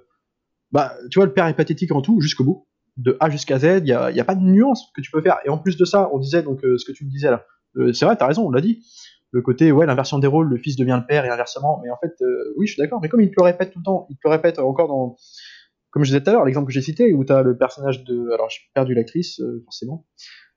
[0.71, 3.81] bah, tu vois, le père est pathétique en tout, jusqu'au bout, de A jusqu'à Z.
[3.81, 5.37] Il y a, y a, pas de nuance que tu peux faire.
[5.45, 7.45] Et en plus de ça, on disait donc ce que tu me disais là.
[7.93, 8.81] c'est vrai, t'as raison, on l'a dit
[9.31, 11.81] le côté ouais l'inversion des rôles, le fils devient le père et inversement.
[11.83, 12.99] Mais en fait, euh, oui, je suis d'accord.
[13.01, 15.15] Mais comme il te le répète tout le temps, il te le répète encore dans,
[15.91, 18.31] comme je disais tout à l'heure, l'exemple que j'ai cité où t'as le personnage de,
[18.31, 20.07] alors j'ai perdu l'actrice euh, forcément,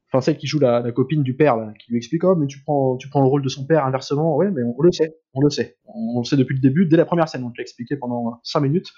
[0.08, 2.62] enfin celle qui joue la, copine du père là, qui lui explique oh mais tu
[2.62, 5.40] prends tu prends le rôle de son père inversement, ouais mais on, le sait, on
[5.40, 7.62] le sait, on, le sait depuis le début, dès la première scène, on te l'a
[7.62, 8.92] expliqué pendant 5 minutes.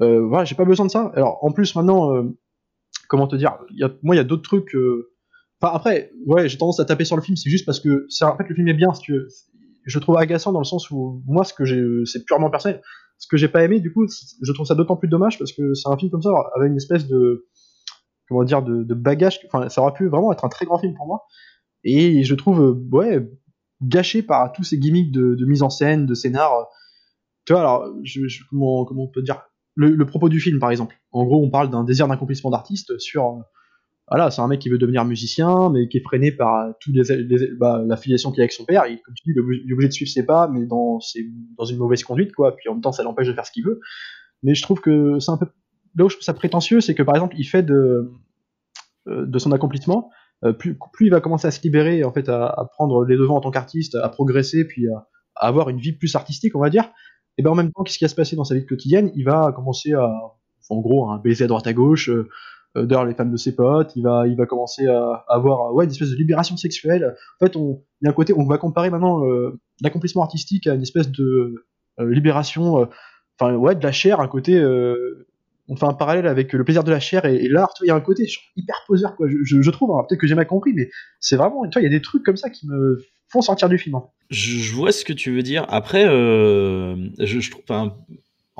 [0.00, 1.12] Euh, voilà, j'ai pas besoin de ça.
[1.14, 2.22] Alors en plus maintenant, euh,
[3.08, 4.74] comment te dire, y a, moi il y a d'autres trucs.
[4.74, 5.09] Euh,
[5.60, 8.36] Enfin, après, ouais, j'ai tendance à taper sur le film, c'est juste parce que, en
[8.36, 9.20] fait, le film est bien, si tu
[9.84, 12.82] Je trouve agaçant dans le sens où, moi, ce que j'ai, c'est purement personnel.
[13.18, 15.74] Ce que j'ai pas aimé, du coup, je trouve ça d'autant plus dommage parce que
[15.74, 17.46] c'est un film comme ça, avec une espèce de,
[18.28, 21.06] comment dire, de, bagage, enfin, ça aurait pu vraiment être un très grand film pour
[21.06, 21.26] moi.
[21.84, 23.28] Et je trouve, ouais,
[23.82, 26.68] gâché par tous ces gimmicks de, mise en scène, de scénar.
[27.44, 27.86] Tu vois, alors,
[28.48, 29.42] comment, comment on peut dire,
[29.74, 30.96] le, propos du film, par exemple.
[31.12, 33.42] En gros, on parle d'un désir d'accomplissement d'artiste sur,
[34.10, 37.02] voilà, c'est un mec qui veut devenir musicien, mais qui est freiné par tous les,
[37.56, 38.84] bah, l'affiliation qu'il a avec son père.
[38.86, 40.98] Il, comme est obligé de suivre ses pas, mais dans,
[41.56, 42.56] dans une mauvaise conduite, quoi.
[42.56, 43.80] Puis en même temps, ça l'empêche de faire ce qu'il veut.
[44.42, 45.46] Mais je trouve que c'est un peu
[45.96, 48.12] là où je trouve ça prétentieux, c'est que par exemple, il fait de
[49.08, 50.10] euh, son accomplissement,
[50.44, 53.16] euh, plus, plus il va commencer à se libérer, en fait, à, à prendre les
[53.16, 56.60] devants en tant qu'artiste, à progresser, puis à, à, avoir une vie plus artistique, on
[56.60, 56.90] va dire.
[57.38, 59.10] Et ben en même temps, qu'est-ce qui va se passer dans sa vie quotidienne?
[59.14, 60.10] Il va commencer à,
[60.68, 62.08] en gros, un baiser à droite à gauche.
[62.08, 62.28] Euh,
[62.74, 65.90] d'ailleurs les femmes de ses potes, il va, il va commencer à, avoir ouais, une
[65.90, 67.14] espèce de libération sexuelle.
[67.40, 70.66] En fait, on, il y a un côté, on va comparer maintenant euh, l'accomplissement artistique
[70.66, 71.54] à une espèce de
[71.98, 72.88] euh, libération,
[73.38, 74.58] enfin ouais, de la chair, un côté,
[75.68, 77.72] on fait un parallèle avec le plaisir de la chair et, l'art.
[77.82, 79.28] Il y a un côté hyper poseur, quoi.
[79.28, 82.02] Je, trouve, hein, peut-être que j'ai mal compris, mais c'est vraiment, il y a des
[82.02, 83.96] trucs comme ça qui me font sortir du film.
[84.30, 85.64] Je, vois ce que tu veux dire.
[85.68, 87.64] Après, je, je trouve,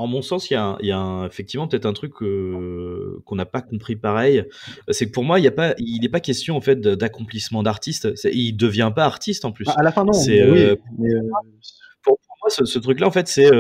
[0.01, 3.45] en mon sens, il y a, y a effectivement peut-être un truc euh, qu'on n'a
[3.45, 4.45] pas compris pareil.
[4.89, 8.09] C'est que pour moi, il n'est pas, question en fait d'accomplissement d'artiste.
[8.33, 9.69] Il devient pas artiste en plus.
[9.69, 10.13] À la fin, non.
[10.29, 10.77] Euh, euh,
[12.03, 13.51] pour, moi, ce, ce truc-là, en fait, c'est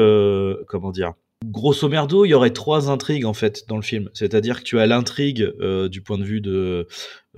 [0.66, 1.12] comment dire
[1.46, 4.10] Grosso merdo, il y aurait trois intrigues en fait dans le film.
[4.12, 6.86] C'est-à-dire que tu as l'intrigue euh, du point de vue de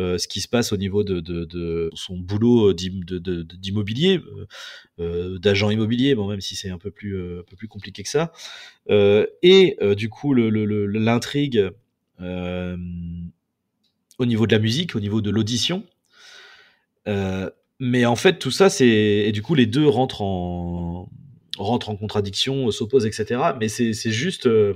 [0.00, 4.20] euh, ce qui se passe au niveau de, son boulot d'immobilier,
[4.98, 8.32] euh, d'agent immobilier, même si c'est un peu plus compliqué que ça.
[8.88, 11.70] et du coup l'intrigue
[14.18, 15.84] au niveau de la musique, au niveau de l'audition.
[17.06, 21.08] mais en fait tout ça c'est et du coup les deux rentrent en
[21.58, 23.40] rentre en contradiction, euh, s'oppose, etc.
[23.60, 24.74] Mais c'est juste euh,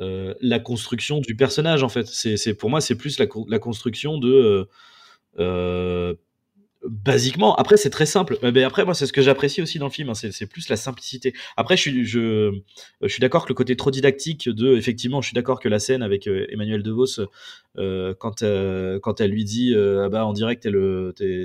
[0.00, 2.06] euh, la construction du personnage, en fait.
[2.06, 3.26] C'est Pour moi, c'est plus la,
[3.58, 4.68] construction de...
[6.84, 8.38] basiquement, après c'est très simple.
[8.42, 10.76] Mais après moi c'est ce que j'apprécie aussi dans le film, hein, c'est plus la
[10.76, 11.32] simplicité.
[11.56, 12.58] Après je suis je,
[13.00, 15.78] je suis d'accord que le côté trop didactique de effectivement je suis d'accord que la
[15.78, 17.20] scène avec Emmanuel Devos
[17.76, 18.44] quand
[19.00, 20.68] quand elle lui dit ah bah en direct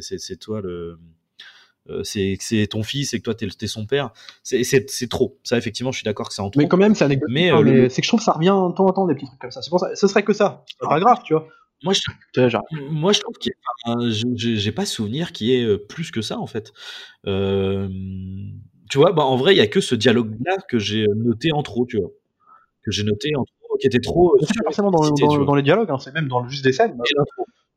[0.01, 0.97] c'est toi le
[2.03, 4.11] c'est c'est ton fils et que toi t'es es son père.
[4.43, 5.37] C'est trop.
[5.43, 6.59] Ça effectivement je suis d'accord que c'est en trop.
[6.59, 8.55] Mais quand même c'est anecdotique mais, euh, mais c'est que je trouve que ça revient
[8.69, 9.61] de temps en temps des petits trucs comme ça.
[9.61, 10.63] C'est pour ça ce serait que ça.
[10.67, 11.47] C'est pas grave tu vois.
[11.83, 12.01] Moi, je,
[12.89, 13.53] moi, je trouve qu'il
[14.35, 16.73] j'ai pas souvenir qui est plus que ça en fait.
[17.23, 21.61] tu vois, bah, en vrai, il y a que ce dialogue-là que j'ai noté en
[21.61, 22.09] trop, tu vois,
[22.83, 24.35] que j'ai noté en trop, qui était trop.
[24.39, 25.11] C'est pas forcément dans,
[25.45, 26.97] dans, les dialogues, hein, c'est même dans le juste des scènes.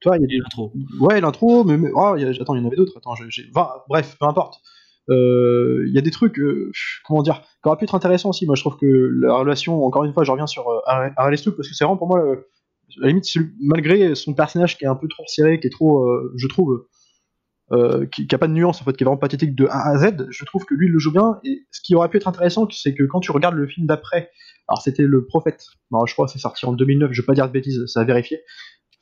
[0.00, 0.72] Toi, il y a l'intro.
[1.00, 2.96] Ouais, l'intro, mais, mais oh, y a, attends, il y en avait d'autres.
[2.96, 3.44] Attends, j'ai,
[3.88, 4.60] bref, peu importe.
[5.08, 6.40] Il y a des trucs,
[7.06, 8.46] comment dire, qui auraient pu être intéressants aussi.
[8.46, 10.80] Moi, je trouve que la relation, encore une fois, je reviens sur euh,
[11.16, 13.26] parce que c'est vraiment pour moi à la limite,
[13.60, 16.86] malgré son personnage qui est un peu trop serré, qui est trop, euh, je trouve,
[17.72, 19.90] euh, qui, qui, a pas de nuance en fait, qui est vraiment pathétique de A
[19.90, 21.38] à Z, je trouve que lui il le joue bien.
[21.44, 24.30] Et ce qui aurait pu être intéressant, c'est que quand tu regardes le film d'après,
[24.68, 27.34] alors c'était le Prophète, alors, je crois que c'est sorti en 2009, je vais pas
[27.34, 28.40] dire de bêtises, ça a vérifié.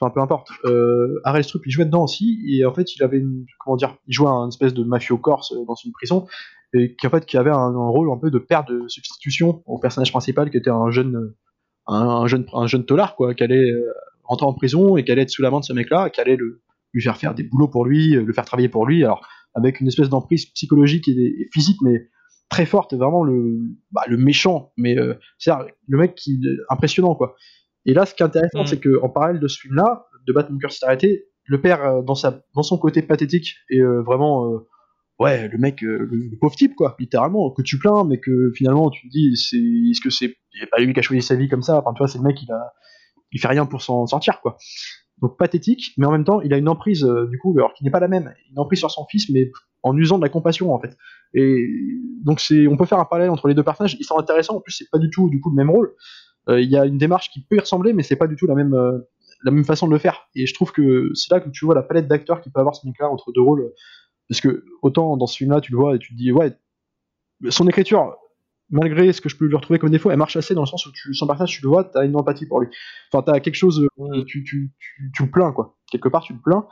[0.01, 0.49] Enfin, peu importe.
[0.65, 3.23] Euh, Harel il jouait dedans aussi, et en fait, il avait
[3.59, 6.27] comment dire, il jouait un espèce de mafieux corse dans une prison,
[6.75, 10.11] et qui fait, qui avait un, rôle un peu de père de substitution au personnage
[10.11, 11.35] principal, qui était un jeune,
[11.87, 13.93] un, jeune, un jeune tolard, quoi, qui allait euh,
[14.25, 16.37] rentrer en prison et qui allait être sous la main de ce mec-là, qui allait
[16.93, 19.81] lui faire faire des boulots pour lui, euh, le faire travailler pour lui, alors avec
[19.81, 22.09] une espèce d'emprise psychologique et, physique, mais
[22.51, 23.59] très forte, vraiment le,
[23.91, 25.51] bah, le méchant, mais euh, c'est
[25.87, 27.35] le mec qui impressionnant quoi.
[27.88, 28.66] Et là, ce qui est intéressant, mm.
[28.66, 32.42] c'est que en parallèle de ce film-là, de Batman Curse arrêté, le père dans sa
[32.55, 34.61] dans son côté pathétique et vraiment
[35.18, 38.90] ouais, le mec, euh, le, pauvre type, quoi, littéralement, que tu plains, mais que finalement
[38.90, 40.37] tu te dis, c'est, est-ce que c'est,
[40.70, 42.42] pas lui qui a choisi sa vie comme ça, enfin, tu vois, c'est le mec,
[42.42, 42.72] il a,
[43.33, 44.57] il fait rien pour s'en sortir, quoi.
[45.20, 47.85] Donc pathétique, mais en même temps, il a une emprise, euh, du coup, alors qui
[47.85, 49.51] n'est pas la même, une emprise sur son fils, mais
[49.83, 50.96] en usant de la compassion, en fait.
[51.35, 51.68] Et
[52.24, 54.61] donc c'est, on peut faire un parallèle entre les deux personnages, ils sont intéressants, en
[54.61, 55.92] plus c'est pas du tout, du coup, le même rôle.
[56.49, 58.47] Euh, il y a une démarche qui peut y ressembler, mais c'est pas du tout
[58.47, 58.75] la même,
[59.45, 60.29] la même façon de le faire.
[60.35, 62.75] Et je trouve que c'est là que tu vois la palette d'acteurs qui peut avoir
[62.75, 63.73] ce mec-là entre deux rôles
[64.29, 66.53] parce que autant dans ce film-là, tu le vois et tu te dis, ouais,
[67.49, 68.17] son écriture,
[68.71, 70.85] malgré ce que je peux lui retrouver comme défaut, elle marche assez dans le sens
[70.87, 72.69] où tu, son personnage, tu le vois, t'as une empathie pour lui.
[73.11, 75.79] Enfin, t'as quelque chose, euh, tu, tu, tu, tu, le plains, quoi.
[75.91, 76.67] Quelque part, tu le plains.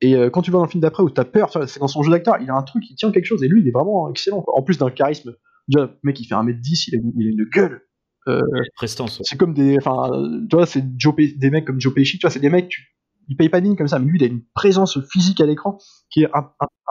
[0.00, 2.02] Et euh, quand tu vois dans le film d'après où t'as peur, c'est dans son
[2.02, 4.08] jeu d'acteur, il a un truc, il tient quelque chose, et lui, il est vraiment
[4.10, 4.56] excellent, quoi.
[4.56, 5.34] En plus d'un charisme.
[5.66, 7.82] Déjà, le mec, il fait 1m10, il a, il a une gueule.
[8.28, 8.40] Euh,
[8.76, 9.20] Prestance.
[9.24, 10.10] C'est comme des, enfin,
[10.48, 12.94] tu vois, c'est des mecs comme Joe Pesci, tu vois, c'est des mecs, tu,
[13.28, 15.78] il paye pas de comme ça, mais lui, il a une présence physique à l'écran
[16.10, 16.50] qui est un,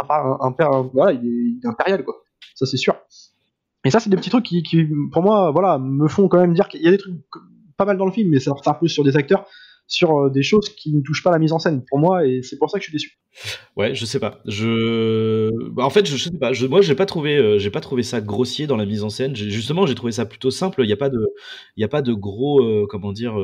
[0.09, 2.15] un, un, voilà, il est, impérial, quoi.
[2.55, 2.95] Ça, c'est sûr.
[3.85, 6.53] Et ça, c'est des petits trucs qui, qui, pour moi, voilà, me font quand même
[6.53, 7.15] dire qu'il y a des trucs
[7.77, 9.45] pas mal dans le film, mais ça repart plus sur des acteurs,
[9.87, 12.41] sur euh, des choses qui ne touchent pas la mise en scène, pour moi, et
[12.41, 13.19] c'est pour ça que je suis déçu.
[13.75, 14.41] Ouais, je sais pas.
[14.45, 16.53] Je, bah, en fait, je, sais pas.
[16.53, 16.67] Je...
[16.67, 19.35] Moi, j'ai pas trouvé, euh, j'ai pas trouvé ça grossier dans la mise en scène.
[19.35, 20.83] Justement, j'ai trouvé ça plutôt simple.
[20.83, 21.25] Il n'y a pas de,
[21.75, 23.35] il a pas de gros, euh, comment dire.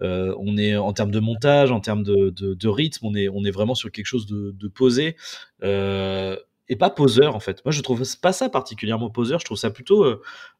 [0.00, 3.74] On est en termes de montage, en termes de, rythme, on est, on est vraiment
[3.74, 5.16] sur quelque chose de, posé
[5.62, 6.36] euh,
[6.68, 7.64] et pas poseur en fait.
[7.64, 10.04] Moi je trouve pas ça particulièrement poseur, je trouve ça plutôt,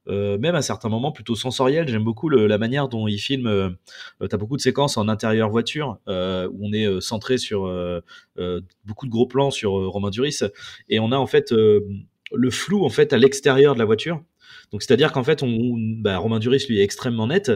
[0.08, 1.88] euh, même à certains moments, plutôt sensoriel.
[1.88, 3.46] J'aime beaucoup la manière dont il filme.
[3.46, 3.70] Euh,
[4.28, 7.60] T'as beaucoup de séquences en intérieur voiture où on est centré sur
[8.84, 10.40] beaucoup de gros plans sur Romain Duris
[10.88, 14.22] et on a en fait le flou en fait à l'extérieur de la voiture
[14.72, 15.42] donc c'est-à-dire qu'en fait,
[16.00, 17.50] bah, Romain Duris lui est extrêmement net,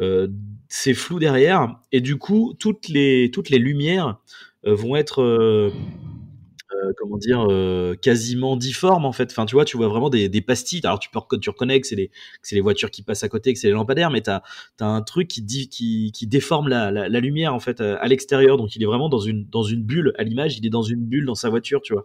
[0.00, 0.28] euh,
[0.68, 4.18] c'est flou derrière, et du coup toutes les toutes les lumières
[4.66, 5.72] euh, vont être
[6.74, 9.30] euh, euh, comment dire, euh, quasiment difforme en fait.
[9.30, 10.80] Enfin, tu vois, tu vois vraiment des, des pastilles.
[10.84, 12.10] Alors, tu, peux, tu reconnais que c'est les,
[12.52, 14.42] les voitures qui passent à côté, que c'est les lampadaires, mais tu as,
[14.80, 18.56] un truc qui, dit, qui, qui déforme la, la, la, lumière en fait à, l'extérieur.
[18.56, 20.58] Donc, il est vraiment dans une, dans une bulle à l'image.
[20.58, 22.04] Il est dans une bulle dans sa voiture, tu vois.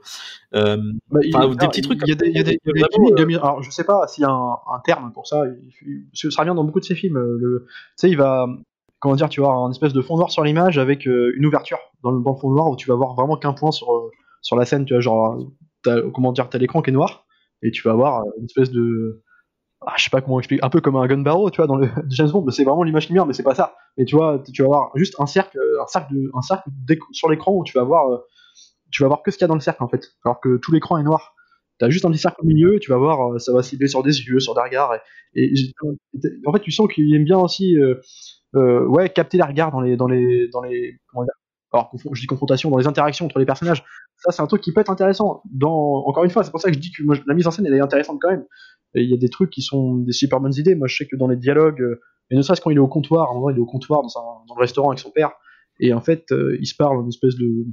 [0.55, 0.77] Euh,
[1.11, 1.99] bah, des petits trucs.
[2.05, 4.23] Il y a des, y a des, y a des alors, je sais pas s'il
[4.23, 5.43] y a un, un, terme pour ça.
[6.13, 7.17] Ça revient dans beaucoup de ses films.
[7.17, 8.47] Le, tu sais, il va
[8.99, 12.11] comment dire, tu vois, un espèce de fond noir sur l'image avec une ouverture dans
[12.11, 13.87] le, dans le, fond noir où tu vas voir vraiment qu'un point sur,
[14.41, 15.37] sur la scène, tu vois, genre,
[16.13, 17.25] comment dire, t'as l'écran qui est noir,
[17.61, 19.23] et tu vas avoir une espèce de.
[19.85, 21.77] Ah, je sais pas comment expliquer, un peu comme un gun barrel, tu vois, dans
[21.77, 23.75] le James Bond, c'est vraiment l'image lumière, mais c'est pas ça.
[23.97, 26.69] Mais tu vois, tu vas avoir juste un cercle, un cercle, un cercle
[27.11, 28.17] sur l'écran où tu vas voir, euh,
[28.91, 30.57] tu vas voir que ce qu'il y a dans le cercle en fait, alors que
[30.57, 31.35] tout l'écran est noir.
[31.77, 34.03] T'as juste un petit cercle au milieu, tu vas voir, euh, ça va cibler sur
[34.03, 34.93] des yeux, sur des regards,
[35.35, 35.53] et,
[36.45, 37.77] en fait, tu sens qu'il aime bien aussi,
[38.55, 41.33] euh, ouais, capter les regards dans les, dans les, dans les, comment dire,
[41.71, 43.83] alors je dis confrontation dans les interactions entre les personnages,
[44.17, 45.43] ça c'est un truc qui peut être intéressant.
[45.51, 47.65] Dans, encore une fois, c'est pour ça que je dis que la mise en scène
[47.65, 48.45] elle est intéressante quand même.
[48.95, 50.73] Il y a des trucs qui sont des super bonnes idées.
[50.73, 52.01] Moi je sais que dans les dialogues, euh,
[52.31, 54.09] et ne serait-ce quand il est au comptoir, en vrai il est au comptoir dans,
[54.47, 55.31] dans le restaurant avec son père,
[55.79, 57.65] et en fait euh, ils se parlent une espèce de,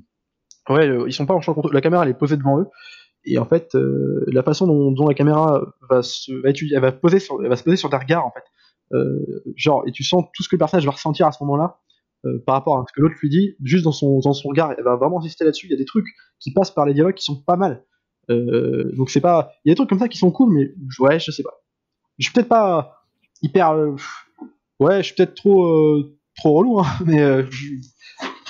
[0.69, 2.67] ouais, euh, ils sont pas en champ contre la caméra elle est posée devant eux,
[3.25, 7.43] et en fait la façon dont, la caméra va se, va elle va poser sur,
[7.43, 8.45] elle va se poser sur des regards en fait,
[9.57, 11.81] genre et tu sens tout ce que le personnage va ressentir à ce moment-là
[12.27, 14.73] euh, par rapport à ce que l'autre lui dit, juste dans son, dans son regard,
[14.77, 15.67] elle va vraiment insister là-dessus.
[15.67, 16.07] Il y a des trucs
[16.41, 17.85] qui passent par les dialogues qui sont pas mal.
[18.31, 20.73] Euh, donc c'est pas, il y a des trucs comme ça qui sont cool, mais
[20.99, 21.55] ouais, je sais pas.
[22.19, 23.05] Je suis peut-être pas
[23.43, 23.95] hyper, euh,
[24.81, 26.03] ouais, je suis peut-être trop
[26.37, 27.75] trop relou, hein, mais je,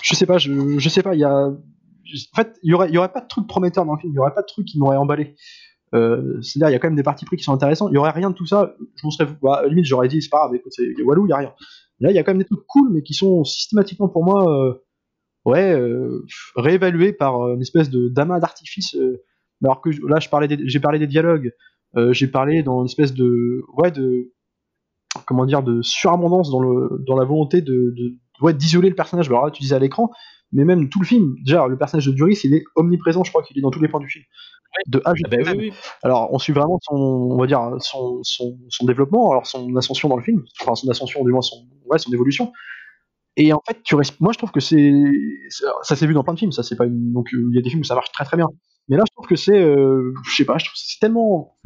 [0.03, 1.49] je sais pas, je, je sais pas, il y a.
[1.49, 4.13] En fait, il y aurait, il y aurait pas de truc prometteur dans le film,
[4.13, 5.35] il y aurait pas de truc qui m'aurait emballé.
[5.93, 7.89] C'est-à-dire, il y a quand même des parties pris qui sont intéressants.
[7.89, 8.75] Il y aurait rien de tout ça.
[8.97, 11.33] Je m'en serais, bah, limite, j'aurais dit, c'est pas grave, écoute, c'est Walou, il y
[11.33, 11.55] a rien.
[12.01, 14.45] Là, il y a quand même des trucs cool, mais qui sont systématiquement pour moi,
[14.51, 14.75] euh,
[15.45, 16.25] ouais, euh,
[16.57, 18.97] réévalués par euh, une espèce de d'amas d'artifice.
[19.63, 21.53] alors que là, je parlais, j'ai parlé des dialogues,
[22.11, 24.33] j'ai parlé dans une espèce de, ouais, de,
[25.25, 29.29] comment dire, de surabondance dans le, dans la volonté de, de ouais, d'isoler le personnage.
[29.29, 30.11] Alors là, tu disais à l'écran,
[30.57, 31.37] mais même tout le film.
[31.45, 33.25] Déjà, le personnage de Duris, il est omniprésent.
[33.25, 34.25] Je crois qu'il est dans tous les plans du film.
[34.89, 35.73] De A Ah bah oui, oui.
[36.03, 40.09] Alors, on suit vraiment son, on va dire, son, son, son développement, alors son ascension
[40.09, 42.53] dans le film, enfin son ascension, du moins son, ouais, son évolution.
[43.37, 44.93] Et en fait, tu restes, moi je trouve que c'est,
[45.83, 47.59] ça s'est vu dans plein de films, ça c'est pas une, donc euh, il y
[47.59, 48.49] a des films où ça marche très très bien.
[48.89, 51.57] Mais là, je trouve que c'est, euh, je sais pas, je trouve que c'est tellement,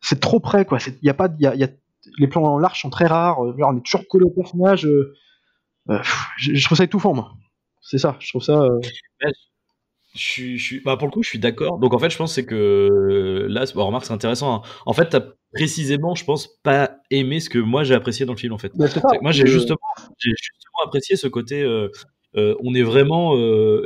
[0.00, 0.78] c'est trop près quoi.
[0.86, 1.70] Il y a pas, y a, y a-
[2.18, 3.44] les plans larges sont très rares.
[3.44, 4.86] euh, on est toujours collé au personnage.
[4.86, 5.14] euh,
[6.38, 7.32] je trouve ça étouffant, moi.
[7.82, 8.60] C'est ça, je trouve ça.
[8.62, 8.80] euh,
[10.14, 11.78] Je suis, je suis- bah pour le coup, je suis d'accord.
[11.78, 14.54] Donc en fait, je pense c'est que là, c'est- bon, remarque, c'est intéressant.
[14.56, 14.62] hein.
[14.84, 15.22] En fait, t'as
[15.54, 18.72] précisément, je pense, pas aimé ce que moi j'ai apprécié dans le film en fait.
[18.76, 19.78] bah, ça, moi, j'ai euh, justement,
[20.18, 21.62] justement apprécié ce côté.
[21.62, 21.88] euh,
[22.36, 23.36] euh, on est vraiment,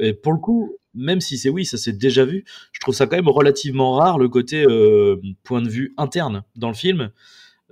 [0.01, 3.07] et pour le coup, même si c'est oui, ça s'est déjà vu, je trouve ça
[3.07, 4.65] quand même relativement rare le côté
[5.45, 7.11] point de vue interne dans le film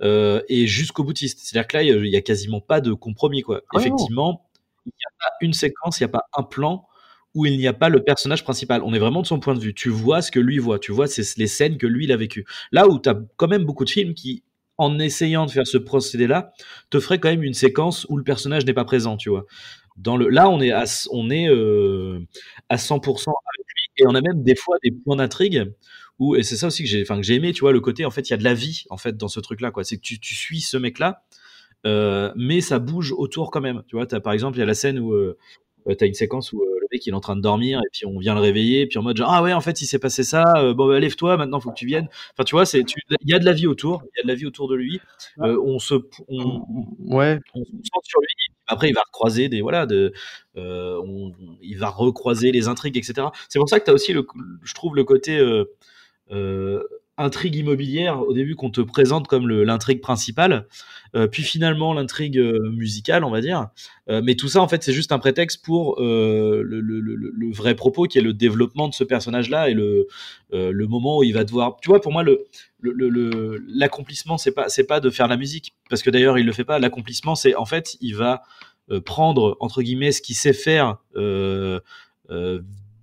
[0.01, 1.39] euh, et jusqu'au boutiste.
[1.41, 3.61] C'est-à-dire que là, il y a quasiment pas de compromis quoi.
[3.73, 3.79] Ah.
[3.79, 4.44] Effectivement,
[4.85, 6.87] il n'y a pas une séquence, il n'y a pas un plan
[7.33, 8.81] où il n'y a pas le personnage principal.
[8.83, 9.73] On est vraiment de son point de vue.
[9.73, 10.79] Tu vois ce que lui voit.
[10.79, 12.45] Tu vois c'est les scènes que lui il a vécues.
[12.71, 14.43] Là où tu as quand même beaucoup de films qui,
[14.77, 16.53] en essayant de faire ce procédé-là,
[16.89, 19.45] te ferait quand même une séquence où le personnage n'est pas présent, tu vois.
[19.97, 22.19] Dans le, là, on est à, on est euh,
[22.69, 25.71] à 100% avec lui et on a même des fois des points d'intrigue
[26.19, 28.05] où et c'est ça aussi que j'ai, enfin que j'ai aimé, tu vois, le côté
[28.05, 29.83] en fait il y a de la vie en fait dans ce truc-là, quoi.
[29.83, 31.23] C'est que tu, tu suis ce mec-là,
[32.35, 33.83] mais ça bouge autour quand même.
[33.87, 35.37] Tu vois, as, par exemple il y a la scène où euh,
[35.87, 37.89] tu as une séquence où euh, le mec il est en train de dormir et
[37.91, 39.85] puis on vient le réveiller et puis en mode genre ah ouais en fait il
[39.85, 42.07] s'est passé ça, euh, bon bah, lève-toi maintenant faut que tu viennes.
[42.33, 44.35] Enfin tu vois il y a de la vie autour, il y a de la
[44.35, 44.99] vie autour de lui.
[45.41, 45.95] Euh, on se,
[46.27, 46.63] on,
[46.99, 48.27] Ouais, on se concentre sur lui.
[48.67, 50.11] Après, il va recroiser des voilà, de,
[50.57, 53.27] euh, on- il va recroiser les intrigues, etc.
[53.47, 54.25] C'est pour ça que tu as aussi, le,
[54.63, 55.65] je trouve, le côté euh,
[56.31, 56.81] euh,
[57.17, 60.67] intrigue immobilière au début qu'on te présente comme l'intrigue principale,
[61.15, 63.69] euh, puis finalement l'intrigue euh, musicale, on va dire.
[64.09, 68.17] Euh, mais tout ça, en fait, c'est juste un prétexte pour le, vrai propos qui
[68.17, 70.07] est le développement de ce personnage-là et le,
[70.87, 71.77] moment où il va devoir.
[71.81, 72.45] Tu vois, pour moi, le,
[73.67, 76.65] l'accomplissement, c'est pas, c'est pas de faire la musique, parce que d'ailleurs, il le fait
[76.65, 76.79] pas.
[76.79, 78.43] L'accomplissement, c'est en fait, il va
[79.05, 80.97] prendre entre guillemets ce qu'il sait faire.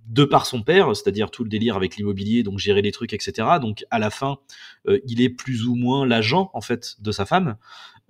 [0.07, 3.59] De par son père, c'est-à-dire tout le délire avec l'immobilier, donc gérer les trucs, etc.
[3.61, 4.37] Donc à la fin,
[4.87, 7.57] euh, il est plus ou moins l'agent en fait de sa femme.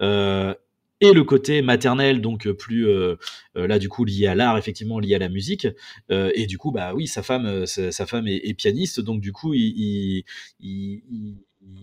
[0.01, 0.53] Euh,
[1.01, 3.17] et le côté maternel, donc euh, plus euh,
[3.57, 5.67] euh, là du coup lié à l'art, effectivement lié à la musique.
[6.09, 9.53] Et du coup, bah oui, sa femme, sa, femme est, est pianiste, donc du coup,
[9.53, 10.23] il, il,
[10.59, 11.37] il-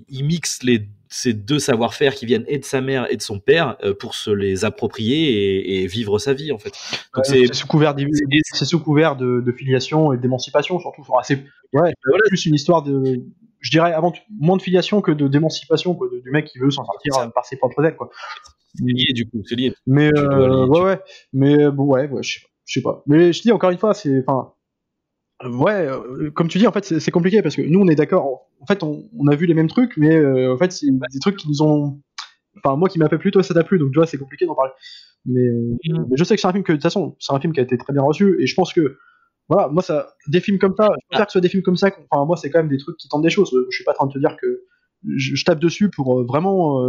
[0.08, 3.38] il mixe les, ces deux savoir-faire qui viennent et de sa mère et de son
[3.38, 6.72] père euh, pour se les approprier et, et vivre sa vie en fait.
[7.24, 8.74] C'est sous couvert sous
[9.16, 11.02] de, de filiation et d'émancipation surtout.
[11.02, 11.36] Enfin, c'est
[11.72, 12.22] ouais, voilà.
[12.28, 13.22] plus une histoire de,
[13.60, 16.84] je dirais avant tout, moins de filiation que de d'émancipation du mec qui veut s'en
[16.84, 17.30] sortir ça.
[17.34, 18.10] par ses propres ailes quoi.
[18.74, 19.74] c'est lié du coup, c'est lié.
[19.86, 21.00] Mais euh, ouais ouais,
[21.32, 23.02] mais euh, bon ouais, ouais je sais pas.
[23.06, 24.52] Mais je dis encore une fois, c'est enfin
[25.44, 28.48] ouais, euh, comme tu dis en fait c'est compliqué parce que nous on est d'accord.
[28.60, 31.18] En fait on, on a vu les mêmes trucs, mais euh, en fait c'est des
[31.20, 32.00] trucs qui nous ont,
[32.58, 34.46] enfin moi qui m'a fait plu, toi ça t'a plu, donc tu vois c'est compliqué
[34.46, 34.72] d'en parler.
[35.26, 36.06] Mais, euh, Mm.
[36.10, 37.60] mais je sais que c'est un film que de toute façon c'est un film qui
[37.60, 38.96] a été très bien reçu et je pense que
[39.48, 41.76] voilà moi ça des films comme ça, je préfère que ce soit des films comme
[41.76, 41.90] ça.
[42.10, 43.50] Enfin moi c'est quand même des trucs qui tentent des choses.
[43.70, 44.62] Je suis pas en train de te dire que
[45.16, 46.82] je, je tape dessus pour vraiment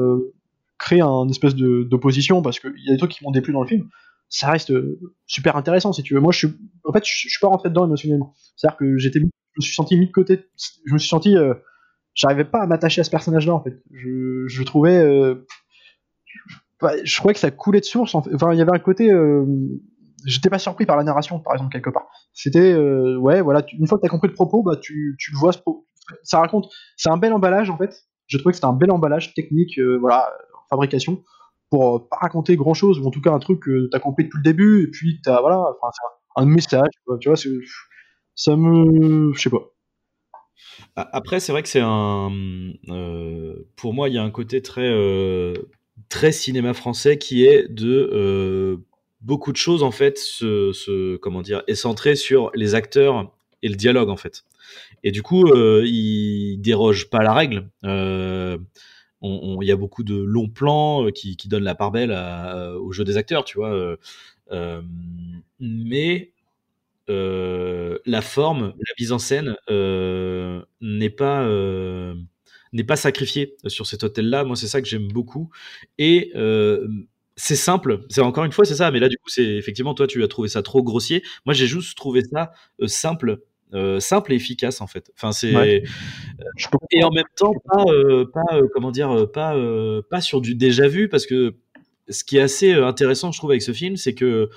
[0.78, 3.68] créer un espèce d'opposition parce qu'il y a des trucs qui m'ont déplu dans le
[3.68, 3.88] film.
[4.34, 6.22] Ça reste euh, super intéressant si tu veux.
[6.22, 6.48] Moi, je suis,
[6.86, 8.34] en fait, je, je suis pas rentré dedans émotionnellement.
[8.56, 10.46] C'est-à-dire que j'étais, je me suis senti mis de côté.
[10.86, 11.54] Je me suis senti, euh,
[12.14, 13.84] j'arrivais pas à m'attacher à ce personnage-là en fait.
[13.92, 15.46] Je, je trouvais, euh,
[16.80, 18.16] bah, je trouvais que ça coulait de source.
[18.16, 19.46] Enfin, il y avait un côté, euh,
[20.26, 22.08] j'étais pas surpris par la narration, par exemple quelque part.
[22.32, 25.38] C'était, euh, ouais, voilà, une fois que t'as compris le propos, bah tu, tu le
[25.40, 25.52] vois.
[26.24, 28.06] Ça raconte, c'est un bel emballage en fait.
[28.28, 30.30] Je trouvais que c'était un bel emballage technique, voilà,
[30.70, 31.22] fabrication
[31.72, 34.26] pour euh, pas raconter grand chose ou en tout cas un truc que t'as compris
[34.26, 35.92] depuis le début et puis t'as voilà enfin
[36.36, 36.90] un, message
[37.20, 37.38] tu vois
[38.36, 39.72] ça me je sais pas
[40.96, 42.32] Après, c'est vrai que c'est un.
[42.90, 45.54] euh, pour moi, il y a un côté très, euh,
[46.10, 48.80] très cinéma français qui est de.
[49.22, 53.32] beaucoup de choses, en fait, se, comment dire, est centré sur les acteurs
[53.62, 54.44] et le dialogue, en fait.
[55.04, 57.70] Et du coup, il déroge pas la règle.
[59.24, 62.92] Euh, il y a beaucoup de longs plans qui, qui donnent la part belle au
[62.92, 63.98] jeu des acteurs, tu vois.
[65.60, 66.32] mais
[67.08, 69.56] la forme, la mise en scène
[70.82, 71.48] n'est pas
[72.74, 74.44] n'est pas sacrifiée sur cet hôtel-là.
[74.46, 75.50] Moi, c'est ça que j'aime beaucoup.
[75.98, 76.32] Et
[77.36, 78.06] c'est simple.
[78.10, 78.92] C'est encore une fois, c'est ça.
[78.92, 81.24] Mais là, du coup, c'est effectivement, toi, tu as trouvé ça trop grossier.
[81.46, 82.52] Moi, j'ai juste trouvé ça
[82.82, 83.40] euh, simple.
[83.74, 85.12] Euh, simple et efficace en fait.
[85.16, 85.80] Enfin c'est euh,
[86.92, 87.86] et en même temps pas
[88.34, 89.56] pas comment dire pas
[90.10, 91.56] pas sur du déjà vu parce que
[92.10, 94.50] ce qui est assez intéressant je trouve avec ce film c'est que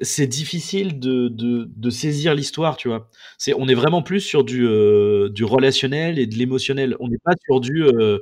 [0.00, 3.10] c'est difficile de, de, de, saisir l'histoire, tu vois.
[3.38, 6.96] C'est, on est vraiment plus sur du, euh, du relationnel et de l'émotionnel.
[7.00, 8.18] On n'est pas sur du, euh,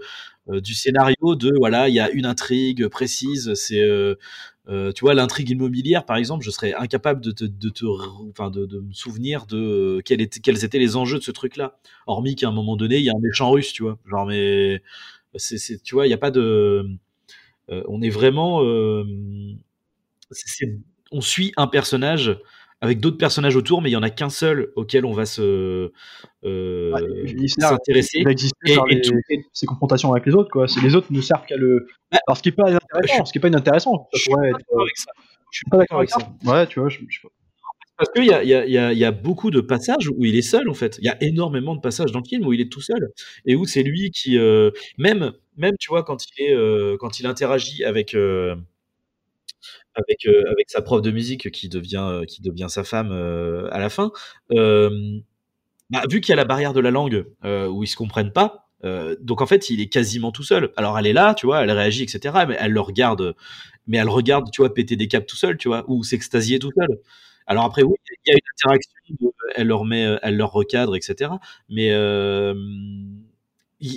[0.51, 3.55] euh, du scénario de, voilà, il y a une intrigue précise.
[3.55, 3.85] C'est,
[4.69, 7.71] tu vois, l'intrigue immobilière, par exemple, je serais incapable de te, de,
[8.66, 11.79] de, me souvenir de quels étaient, quels étaient les enjeux de ce truc-là.
[12.07, 13.99] Hormis qu'à un moment donné, il y a un méchant russe, tu vois.
[14.07, 14.83] Genre, mais,
[15.85, 16.87] tu vois, il n'y a pas de,
[17.69, 18.61] on est vraiment,
[21.12, 22.39] on suit un personnage
[22.81, 25.91] avec d'autres personnages autour, mais il y en a qu'un seul auquel on va se
[26.45, 27.26] euh,
[27.59, 28.24] s'intéresser.
[28.66, 30.66] et, ces confrontations avec les autres, quoi.
[30.83, 31.87] Les autres ne servent qu'à le.
[32.11, 34.09] Bah, Alors, ce qui est pas intéressant, ce qui est pas inintéressant.
[34.14, 35.11] Je suis pas d'accord avec ça.
[35.51, 36.18] Je suis pas d'accord avec ça.
[36.45, 37.20] Ouais, tu vois, je, je
[37.99, 40.68] parce qu'il y a, y, a, y a, beaucoup de passages où il est seul,
[40.68, 40.99] en fait.
[41.01, 43.11] Il y a énormément de passages dans le film où il est tout seul.
[43.45, 44.39] Et où c'est lui qui.
[44.39, 48.55] Euh, même, même, tu vois, quand il, est, euh, quand il interagit avec, euh,
[49.99, 53.69] avec, euh, avec sa prof de musique qui devient, euh, qui devient sa femme euh,
[53.71, 54.13] à la fin.
[55.91, 58.69] Bah, vu qu'il y a la barrière de la langue où ils se comprennent pas,
[59.21, 60.71] donc en fait, il est quasiment tout seul.
[60.77, 62.45] Alors elle est là, tu vois, elle réagit, etc.
[62.47, 63.35] Mais elle le regarde,
[63.87, 66.71] mais elle regarde, tu vois, péter des câbles tout seul, tu vois, ou s'extasier tout
[66.79, 67.01] seul.
[67.47, 67.95] Alors après, oui,
[68.27, 71.31] il y a une interaction, elle leur met, elle leur recadre, etc.
[71.71, 71.91] Mais,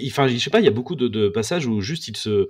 [0.08, 2.48] enfin, je sais pas, il y a beaucoup de, de passages où juste il se,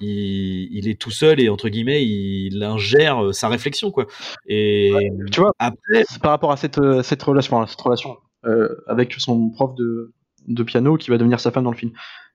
[0.00, 4.06] il, est tout seul et entre guillemets il ingère euh, sa réflexion quoi.
[4.46, 4.92] Et
[5.30, 9.50] tu vois après par rapport à cette, euh, cette relation, cette relation euh, avec son
[9.50, 10.12] prof de,
[10.46, 11.92] de, piano qui va devenir sa femme dans le film.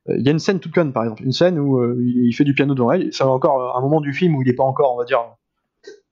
[0.10, 2.54] Il y a une scène toute conne par exemple, une scène où il fait du
[2.54, 3.14] piano devant elle.
[3.14, 5.20] C'est encore un moment du film où il n'est pas encore on va dire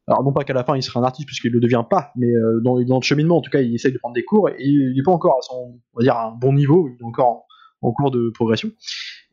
[0.07, 2.27] alors non pas qu'à la fin il sera un artiste puisqu'il le devient pas, mais
[2.63, 4.93] dans, dans, le cheminement en tout cas il essaye de prendre des cours et il
[4.95, 7.27] n'est pas encore à son on va dire à un bon niveau, il est encore
[7.27, 7.45] en,
[7.81, 8.71] en cours de progression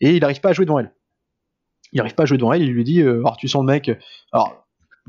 [0.00, 0.92] et il n'arrive pas à jouer devant elle
[1.92, 3.90] il arrive pas à jouer devant elle, il lui dit euh, tu sens le mec
[4.32, 4.66] alors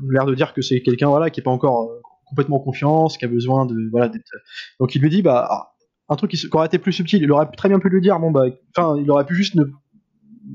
[0.08, 3.24] l'air de dire que c'est quelqu'un voilà qui est pas encore euh, complètement confiance, qui
[3.24, 4.30] a besoin de voilà d'être
[4.78, 5.72] donc il lui dit bah
[6.08, 8.30] un truc qui, aurait été plus subtil, il aurait très bien pu lui dire bon
[8.30, 8.44] bah
[8.76, 9.56] enfin il aurait pu juste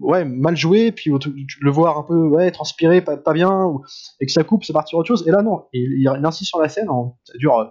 [0.01, 3.71] ouais mal jouer puis le voir un peu ouais transpirer pas, bien
[4.19, 6.69] et que ça coupe c'est partir autre chose et là non il, insiste sur la
[6.69, 6.87] scène
[7.23, 7.65] ça dure euh,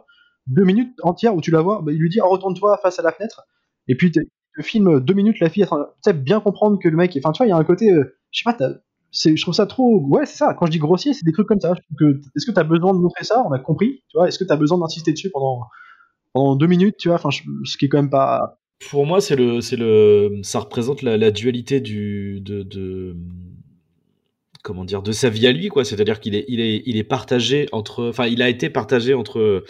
[0.46, 3.02] deux minutes entières où tu la vois bah, il lui dit oh, retourne-toi face à
[3.02, 3.42] la fenêtre
[3.88, 4.12] et puis
[4.54, 5.66] le film deux minutes la fille
[6.04, 7.92] tu bien comprendre que le mec enfin tu vois il y a un côté
[8.34, 8.56] je sais pas,
[9.14, 10.00] je trouve ça trop.
[10.00, 10.54] Ouais, c'est ça.
[10.54, 11.72] Quand je dis grossier, c'est des trucs comme ça.
[12.36, 13.42] Est-ce que tu as besoin de montrer ça?
[13.46, 14.02] On a compris.
[14.08, 15.62] Tu vois Est-ce que tu as besoin d'insister dessus pendant,
[16.32, 17.16] pendant deux minutes Tu vois?
[17.16, 18.58] Enfin, ce qui est quand même pas.
[18.90, 23.16] Pour moi, c'est le, c'est le, ça représente la, dualité du, de,
[24.62, 25.84] comment dire, de sa vie à lui, quoi.
[25.84, 29.64] C'est-à-dire qu'il est, il est, il est partagé entre, enfin, il a été partagé entre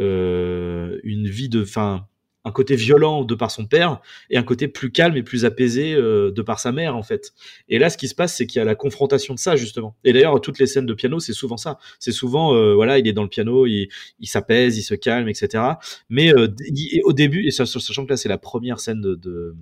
[0.00, 2.06] euh, une vie de, enfin,
[2.44, 5.94] un côté violent de par son père et un côté plus calme et plus apaisé
[5.94, 7.32] euh, de par sa mère en fait.
[7.68, 9.96] Et là, ce qui se passe, c'est qu'il y a la confrontation de ça justement.
[10.04, 11.78] Et d'ailleurs, toutes les scènes de piano, c'est souvent ça.
[11.98, 13.88] C'est souvent, euh, voilà, il est dans le piano, il,
[14.24, 15.64] s'apaise, il se calme, etc.
[16.08, 16.48] Mais euh,
[17.04, 19.54] au début, et sachant que là, c'est la première scène de, de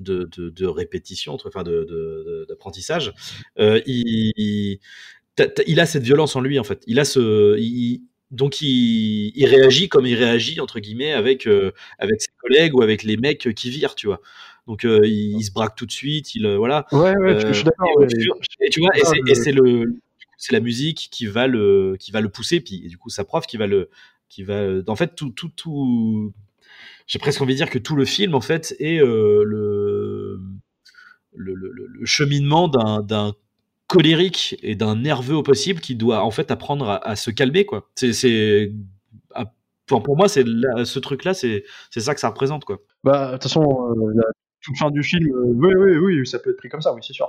[0.00, 3.14] de, répétition, enfin d'apprentissage,
[3.56, 4.78] il,
[5.66, 6.82] il, a cette violence en lui en fait.
[6.86, 7.56] Il a ce,
[8.30, 13.02] donc il, réagit comme il réagit entre guillemets avec euh, avec ses collègues ou avec
[13.02, 14.20] les mecs qui virent, tu vois.
[14.66, 16.86] Donc euh, il, se braque tout de suite, il euh, voilà.
[16.90, 17.88] Ouais, ouais, je suis d'accord.
[18.60, 20.00] Et, tu vois, et c'est le
[20.36, 23.46] c'est la musique qui va le qui va le pousser, puis du coup sa prof
[23.46, 23.90] qui va le
[24.28, 26.32] qui va en fait tout tout tout.
[27.06, 30.40] J'ai presque envie de dire que tout le film en fait est le, le,
[31.34, 33.34] le, le, cheminement d'un
[33.86, 37.88] colérique et d'un nerveux au possible qui doit en fait apprendre à, se calmer quoi.
[37.94, 38.72] C'est
[39.86, 40.44] pour moi c'est
[40.84, 42.78] ce truc là c'est c'est ça que ça représente quoi.
[43.02, 44.24] Bah de toute façon euh, la
[44.62, 47.00] toute fin du film euh, oui oui oui ça peut être pris comme ça oui
[47.06, 47.28] c'est sûr.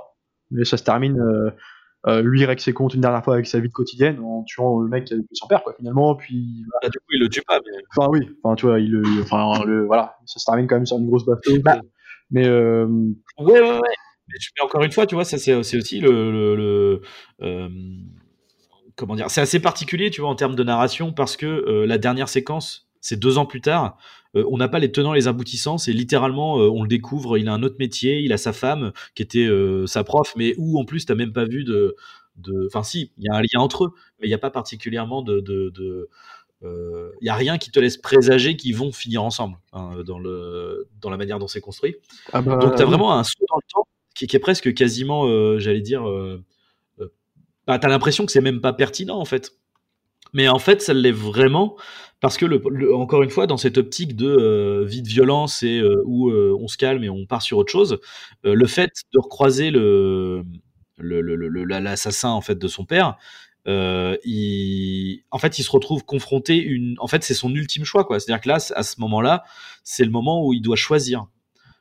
[0.50, 1.50] Mais ça se termine euh,
[2.06, 4.88] euh, lui règle ses comptes une dernière fois avec sa vie quotidienne en tuant le
[4.88, 7.60] mec qui a son père quoi finalement puis ah, du coup il le tue pas
[7.64, 7.82] mais...
[7.94, 10.98] enfin oui enfin tu vois il enfin le voilà ça se termine quand même sur
[10.98, 11.80] une grosse bataille bah.
[12.30, 12.86] mais ouais
[13.38, 13.80] ouais ouais
[14.28, 17.00] mais encore une fois, tu vois, ça c'est aussi le,
[17.42, 17.68] euh,
[18.96, 21.98] comment dire, c'est assez particulier, tu vois, en termes de narration, parce que euh, la
[21.98, 23.98] dernière séquence, c'est deux ans plus tard.
[24.34, 25.78] on n'a pas les tenants, les aboutissants.
[25.78, 29.22] C'est littéralement, on le découvre, il a un autre métier, il a sa femme qui
[29.22, 29.48] était
[29.86, 31.94] sa prof, mais où en plus t'as même pas vu de,
[32.66, 35.22] enfin si, il y a un lien entre eux, mais il n'y a pas particulièrement
[35.22, 36.08] de, de,
[36.62, 40.88] il n'y a rien qui te laisse présager qu'ils vont finir ensemble hein, dans, le,
[41.00, 41.96] dans la manière dont c'est construit.
[42.32, 43.85] Ah bah, Donc tu as vraiment un saut dans le temps
[44.16, 46.04] qui, est presque quasiment, j'allais dire,
[47.66, 49.52] bah, tu as l'impression que c'est même pas pertinent en fait.
[50.32, 51.76] Mais en fait, ça l'est vraiment
[52.20, 56.02] parce que, encore une fois, dans cette optique de euh, vie de violence et euh,
[56.06, 57.98] où euh, on se calme et on part sur autre chose,
[58.42, 60.44] le fait de recroiser le
[60.98, 63.16] l'assassin en fait de son père,
[63.66, 68.18] en fait, il se retrouve confronté une, en fait, c'est son ultime choix quoi.
[68.18, 69.44] C'est-à-dire que là, à ce moment-là,
[69.84, 71.26] c'est le moment où il doit choisir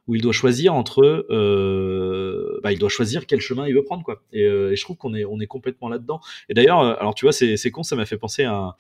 [0.08, 4.04] où il doit choisir entre, euh, bah, il doit choisir quel chemin il veut prendre,
[4.04, 4.22] quoi.
[4.32, 6.20] Et, euh, je trouve qu'on est, on est complètement là-dedans.
[6.50, 8.76] Et d'ailleurs, euh, alors tu vois, c'est, con, ça m'a fait penser à,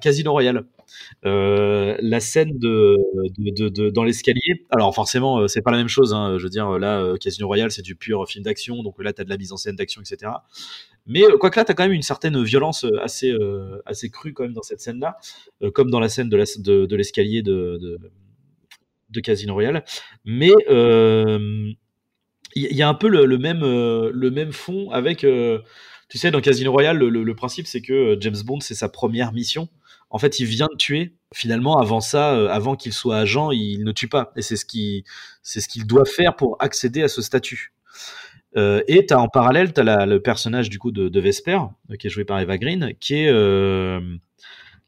[0.00, 0.64] Casino Royale.
[1.22, 2.96] La scène de,
[3.38, 4.66] de, dans l'escalier.
[4.70, 6.12] Alors forcément, c'est pas la même chose.
[6.12, 6.36] Hein.
[6.38, 9.30] Je veux dire, là, Casino Royale, c'est du pur film d'action, donc là, t'as de
[9.30, 10.32] la mise en scène d'action, etc.
[11.06, 13.34] Mais quoique là, t'as quand même une certaine violence assez,
[13.86, 15.16] assez crue quand même dans cette scène-là,
[15.72, 17.98] comme dans la scène de l'escalier de, de
[19.10, 19.84] de Casino Royale.
[20.24, 21.76] Mais il
[22.54, 25.20] y, a un peu le, même, le même fond avec.
[25.20, 29.68] tu sais, dans Casino Royale, le, principe, c'est que James Bond, c'est sa première mission.
[30.10, 31.14] En fait, il vient de tuer.
[31.34, 34.32] Finalement, avant ça, avant qu'il soit agent, il ne tue pas.
[34.36, 35.04] Et c'est ce qu'il
[35.42, 37.74] ce qu'il doit faire pour accéder à ce statut.
[38.56, 41.58] et as, en parallèle, tu as le personnage du coup de, Vesper,
[41.98, 43.30] qui est joué par Eva Green, qui est,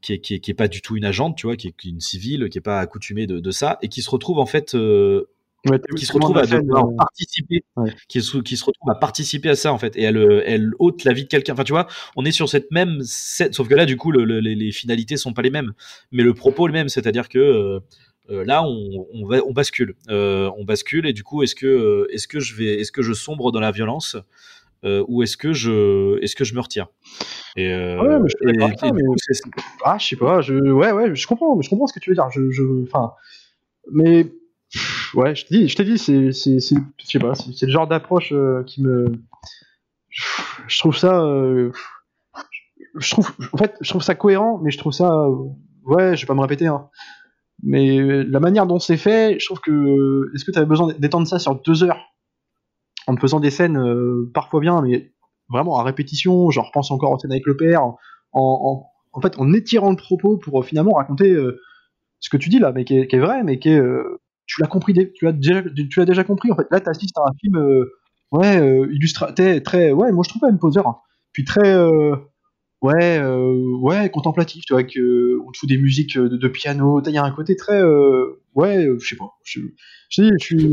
[0.00, 1.72] qui est, qui, est, qui est, pas du tout une agente, tu vois, qui est,
[1.72, 4.38] qui est une civile, qui est pas accoutumée de, de, ça, et qui se retrouve
[4.38, 5.24] en fait, euh,
[5.96, 7.64] qui se retrouve à euh, participer,
[8.08, 10.72] qui, se, qui se retrouve à participer à ça en fait, et elle, euh, elle
[10.78, 11.52] ôte la vie de quelqu'un.
[11.52, 11.86] Enfin, tu vois,
[12.16, 15.32] on est sur cette même, sauf que là, du coup, le, les, les, finalités sont
[15.32, 15.72] pas les mêmes,
[16.12, 17.38] mais le propos le même, c'est-à-dire que
[18.30, 22.26] euh, là, on, on, va, on bascule, on bascule, et du coup, est-ce que, est-ce
[22.26, 24.16] que je vais, est-ce que je sombre dans la violence?
[24.84, 26.86] Euh, ou est-ce que je est-ce que je me retire?
[27.56, 28.58] Et, euh, ouais, mais je et,
[29.84, 32.16] ah je sais pas je ouais ouais je comprends je comprends ce que tu veux
[32.16, 33.12] dire je je enfin
[33.92, 34.32] mais
[35.14, 37.72] ouais je te dis je t'ai dit c'est c'est c'est je sais pas c'est le
[37.72, 39.12] genre d'approche euh, qui me
[40.08, 41.72] je trouve ça euh,
[42.96, 45.26] je trouve en fait je trouve ça cohérent mais je trouve ça
[45.84, 46.88] ouais je vais pas me répéter hein.
[47.62, 51.28] Mais la manière dont c'est fait je trouve que est-ce que tu avais besoin d'étendre
[51.28, 52.09] ça sur deux heures?
[53.10, 55.12] En faisant des scènes euh, parfois bien, mais
[55.48, 56.50] vraiment à répétition.
[56.50, 57.98] Je repense encore aux scènes avec le père, en,
[58.32, 61.60] en, fait, en étirant le propos pour euh, finalement raconter euh,
[62.20, 63.82] ce que tu dis là, mais qui est, vrai, mais qui est,
[64.46, 66.52] tu l'as compris, tu l'as déjà, tu l'as déjà compris.
[66.52, 67.84] En fait, là, tu assistes à un film,
[68.32, 68.58] ouais,
[68.90, 70.98] illustratif, très, ouais, moi je trouve quand même poseur, hein.
[71.32, 71.74] puis très,
[72.82, 77.18] ouais, ouais, contemplatif, tu vois, que on te fout des musiques de, piano, il y
[77.18, 77.82] a un côté très,
[78.54, 79.60] ouais, je sais pas, je,
[80.10, 80.68] je, je, suis.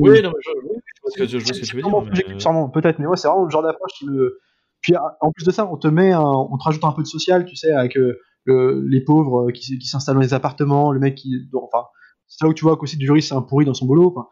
[1.16, 2.02] Que je, vois ce que tu veux dire.
[2.02, 2.72] Mais...
[2.74, 4.40] Peut-être, mais ouais, c'est vraiment le genre d'approche qui me.
[4.82, 7.46] Puis en plus de ça, on te met, on te rajoute un peu de social,
[7.46, 11.16] tu sais, avec euh, les pauvres euh, qui, qui s'installent dans les appartements, le mec
[11.16, 11.50] qui.
[11.54, 11.86] Enfin,
[12.28, 14.14] c'est là où tu vois qu'aussi du juriste c'est un pourri dans son boulot.
[14.16, 14.28] Enfin,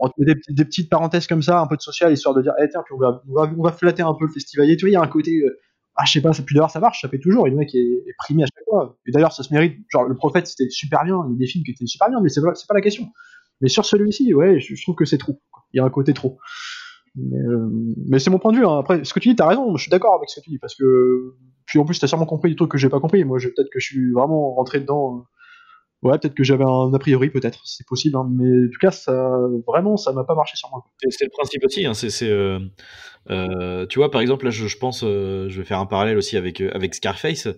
[0.00, 2.42] on te met des, des, petites parenthèses comme ça, un peu de social, histoire de
[2.42, 3.22] dire, eh, tiens, puis on va,
[3.56, 4.76] on va, flatter un peu le festivalier.
[4.76, 5.36] Tu vois, il y a un côté.
[5.38, 5.58] Euh,
[5.96, 7.78] ah, je sais pas, puis d'ailleurs ça marche, ça fait toujours, et le mec est,
[7.78, 8.96] est primé à chaque fois.
[9.06, 9.78] Et d'ailleurs, ça se mérite.
[9.88, 12.20] Genre, le prophète, c'était super bien, il y a des films qui étaient super bien,
[12.22, 13.08] mais c'est pas, pas la question.
[13.60, 15.40] Mais sur celui-ci, ouais, je, trouve que c'est trop.
[15.72, 16.38] Il y a un côté trop.
[17.14, 18.66] Mais, euh, c'est mon point de vue.
[18.66, 18.78] Hein.
[18.78, 19.76] Après, ce que tu dis, t'as raison.
[19.76, 21.34] Je suis d'accord avec ce que tu dis parce que
[21.66, 23.22] puis en plus, t'as sûrement compris des trucs que j'ai pas compris.
[23.24, 25.24] Moi, peut-être que je suis vraiment rentré dedans.
[26.04, 27.60] Euh, ouais, peut-être que j'avais un a priori, peut-être.
[27.64, 28.16] C'est possible.
[28.16, 28.28] Hein.
[28.30, 29.30] Mais en tout cas, ça,
[29.66, 30.84] vraiment, ça m'a pas marché sur moi.
[31.08, 31.86] C'est le principe aussi.
[31.86, 31.94] Hein.
[31.94, 36.36] C'est, euh, tu vois, par exemple, là, je, pense, je vais faire un parallèle aussi
[36.36, 37.48] avec avec Scarface.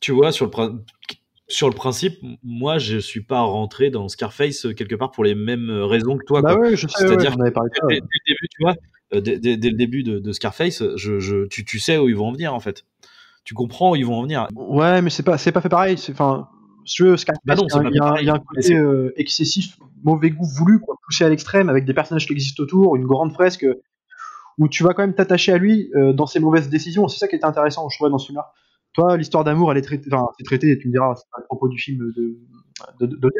[0.00, 0.50] tu vois, sur le
[1.48, 5.34] sur le principe, moi, je suis pas rentré dans Scarface euh, quelque part pour les
[5.34, 6.42] mêmes euh, raisons que toi.
[6.42, 8.74] Bah ouais, C'est-à-dire dès, le début, tu vois,
[9.14, 12.54] euh, dès, le début de, Scarface, je, tu, tu, sais où ils vont en venir
[12.54, 12.84] en fait.
[13.44, 14.46] Tu comprends où ils vont en venir.
[14.54, 15.96] Ouais, mais c'est pas, c'est pas fait pareil.
[16.10, 16.48] Enfin,
[16.84, 18.78] Scarface, bah il y, a, y, a un côté
[19.16, 23.06] excessif, mauvais goût voulu, quoi, poussé à l'extrême, avec des personnages qui existent autour, une
[23.06, 23.66] grande fresque
[24.58, 27.08] où tu vas quand même t'attacher à lui dans ses mauvaises décisions.
[27.08, 28.52] C'est ça qui est intéressant, je trouvais, dans ce film-là.
[28.98, 31.68] Toi, l'histoire d'amour, elle est traitée, c'est traité, tu me diras, c'est pas à propos
[31.68, 33.30] du film de, de,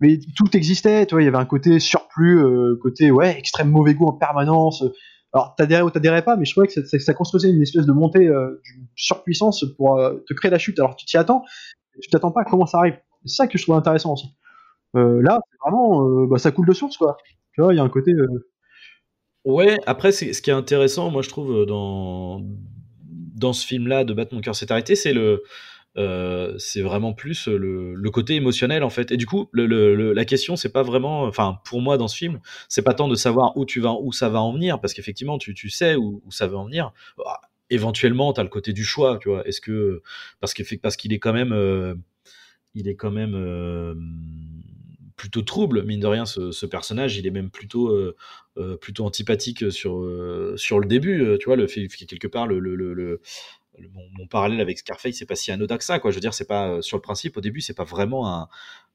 [0.00, 3.94] mais, tout existait, toi, il y avait un côté surplus, euh, côté, ouais, extrême mauvais
[3.94, 4.82] goût en permanence.
[5.32, 8.26] Alors, t'adhérais ou t'adhérais pas, mais je trouvais que ça, construisait une espèce de montée
[8.26, 10.76] euh, d'une surpuissance pour euh, te créer la chute.
[10.80, 11.44] Alors, tu t'y attends,
[12.02, 12.98] tu t'attends pas à comment ça arrive.
[13.26, 14.26] C'est ça que je trouve intéressant aussi.
[14.94, 17.16] là, vraiment, bah, ça coule de source, quoi.
[17.52, 18.12] Tu vois, il y a un côté.
[19.44, 22.40] Ouais, après, ce qui est intéressant, moi, je trouve, dans,
[23.34, 25.42] dans ce film-là de Battre mon cœur s'est arrêté, c'est le
[25.96, 29.12] Euh, c'est vraiment plus le, le, côté émotionnel en fait.
[29.12, 32.16] Et du coup, le, le, la question c'est pas vraiment, enfin pour moi dans ce
[32.16, 34.92] film, c'est pas tant de savoir où tu vas, où ça va en venir, parce
[34.92, 36.92] qu'effectivement tu, tu sais où, où, ça va en venir.
[37.16, 39.46] Bah, éventuellement, tu as le côté du choix, tu vois.
[39.46, 40.02] Est-ce que
[40.40, 41.94] parce qu'il parce qu'il est quand même, euh,
[42.74, 43.94] il est quand même euh,
[45.24, 47.16] plutôt trouble, mine de rien, ce, ce, personnage.
[47.16, 48.14] Il est même plutôt, euh,
[48.58, 51.38] euh plutôt antipathique sur, euh, sur le début.
[51.40, 53.22] Tu vois, le fait quelque part le, le, le,
[53.94, 56.10] mon, mon, parallèle avec Scarface, c'est pas si anodin que ça, quoi.
[56.10, 58.48] Je veux dire, c'est pas sur le principe au début, c'est pas vraiment un,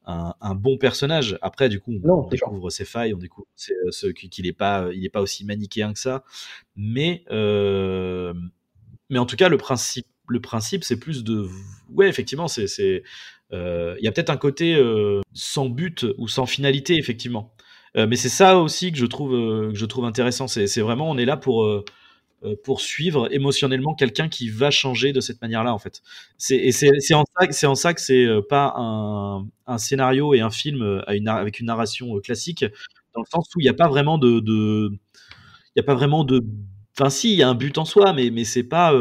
[0.05, 1.39] un, un, bon personnage.
[1.41, 3.47] Après, du coup, on, non, on découvre ses failles, on découvre
[4.13, 6.23] qu'il est pas, il est pas aussi manichéen que ça.
[6.75, 8.35] Mais, euh,
[9.09, 11.47] mais en tout cas, le principe, le principe, c'est plus de,
[11.91, 13.01] ouais, effectivement, c'est, c'est,
[13.51, 17.53] il euh, y a peut-être un côté euh, sans but ou sans finalité, effectivement.
[17.97, 20.47] Euh, mais c'est ça aussi que je trouve, que je trouve intéressant.
[20.47, 21.83] C'est, vraiment, on est là pour
[22.77, 26.01] suivre émotionnellement quelqu'un qui va changer de cette manière-là, en fait.
[26.37, 26.71] C'est,
[27.13, 27.23] en
[27.63, 32.63] en ça que c'est pas un, un, scénario et un film avec une narration classique,
[33.15, 34.91] dans le sens où il n'y a pas vraiment de, de,
[35.75, 36.45] il y a pas vraiment de,
[36.95, 38.93] enfin si, il y a un but en soi, mais mais c'est pas,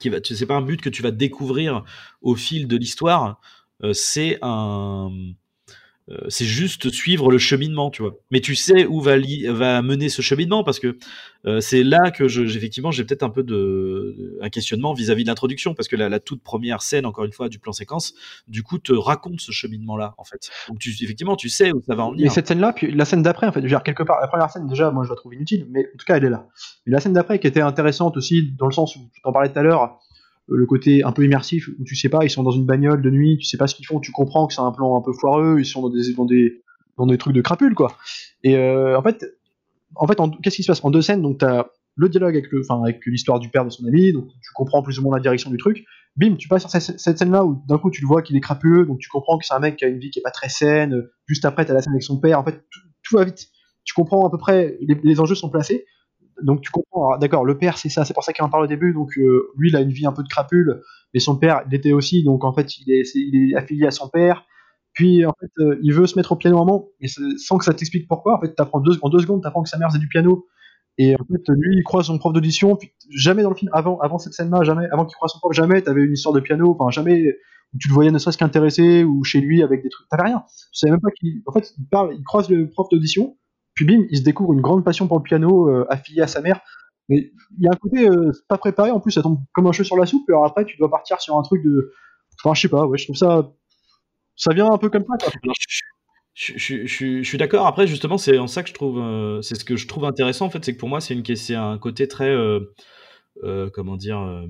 [0.00, 1.84] qui va, c'est pas un but que tu vas découvrir
[2.22, 3.40] au fil de l'histoire.
[3.84, 5.10] Euh, c'est un,
[6.28, 8.16] c'est juste suivre le cheminement, tu vois.
[8.30, 9.16] Mais tu sais où va,
[9.48, 10.98] va mener ce cheminement parce que
[11.46, 15.24] euh, c'est là que je, effectivement j'ai peut-être un peu de un questionnement vis-à-vis -vis
[15.24, 18.14] de l'introduction parce que la, la, toute première scène, encore une fois, du plan séquence,
[18.48, 20.50] du coup te raconte ce cheminement-là en fait.
[20.68, 22.24] Donc tu, effectivement tu sais où ça va en venir.
[22.24, 24.66] Mais cette scène-là, puis la scène d'après, en fait, dire quelque part, la première scène
[24.66, 26.48] déjà, moi je la trouve inutile, mais en tout cas elle est là.
[26.86, 29.50] Mais la scène d'après qui était intéressante aussi dans le sens où tu t'en parlais
[29.50, 29.98] tout à l'heure
[30.50, 33.10] le côté un peu immersif où tu sais pas, ils sont dans une bagnole de
[33.10, 35.12] nuit, tu sais pas ce qu'ils font, tu comprends que c'est un plan un peu
[35.12, 36.62] foireux, ils sont dans des dans des
[36.96, 37.96] dans des trucs de crapules quoi.
[38.42, 39.24] Et euh, en fait,
[39.94, 40.84] en fait, qu'est-ce qui se passe?
[40.84, 44.12] En deux scènes Donc t'as le dialogue avec avec l'histoire du père de son ami,
[44.12, 45.84] donc tu comprends plus ou moins la direction du truc.
[46.16, 48.84] Bim, tu passes sur cette, scène-là où d'un coup tu le vois qu'il est crapuleux,
[48.84, 50.48] donc tu comprends que c'est un mec qui a une vie qui est pas très
[50.48, 51.08] saine.
[51.26, 52.38] Juste après, t'as la scène avec son père.
[52.38, 52.64] En fait,
[53.02, 53.48] tout, va vite.
[53.84, 55.84] Tu comprends à peu près les enjeux sont placés
[56.42, 58.66] donc tu comprends, d'accord, le père c'est ça, c'est pour ça qu'il en parle au
[58.68, 60.82] début, donc euh, lui il a une vie un peu de crapule,
[61.14, 63.90] mais son père l'était aussi, donc en fait il est, est, il est affilié à
[63.90, 64.44] son père,
[64.92, 67.64] puis en fait euh, il veut se mettre au piano un moment, et sans que
[67.64, 69.98] ça t'explique pourquoi, en fait t'apprends deux, en deux secondes t'apprends que sa mère faisait
[69.98, 70.46] du piano,
[70.98, 73.98] et en fait lui il croise son prof d'audition, puis jamais dans le film, avant,
[74.00, 76.40] avant cette scène là, jamais, avant qu'il croise son prof, jamais t'avais une histoire de
[76.40, 77.24] piano, enfin jamais
[77.72, 80.42] où tu le voyais ne serait-ce qu'intéressé, ou chez lui avec des trucs, t'avais rien,
[80.48, 83.36] tu savais même pas qu'il, en fait il parle, il croise le prof d'audition,
[83.74, 86.40] puis bim, il se découvre une grande passion pour le piano, euh, affilié à sa
[86.40, 86.60] mère.
[87.08, 89.72] Mais il y a un côté euh, pas préparé, en plus ça tombe comme un
[89.72, 91.92] cheveu sur la soupe, et alors après tu dois partir sur un truc de.
[92.42, 93.52] Enfin, je sais pas, ouais, je trouve ça.
[94.36, 95.28] Ça vient un peu comme ça.
[96.34, 97.66] Je, suis d'accord.
[97.66, 100.46] Après, justement, c'est en ça que je trouve, euh, c'est ce que je trouve intéressant
[100.46, 102.60] en fait, c'est que pour moi, c'est un côté très, euh,
[103.44, 104.46] euh, comment dire,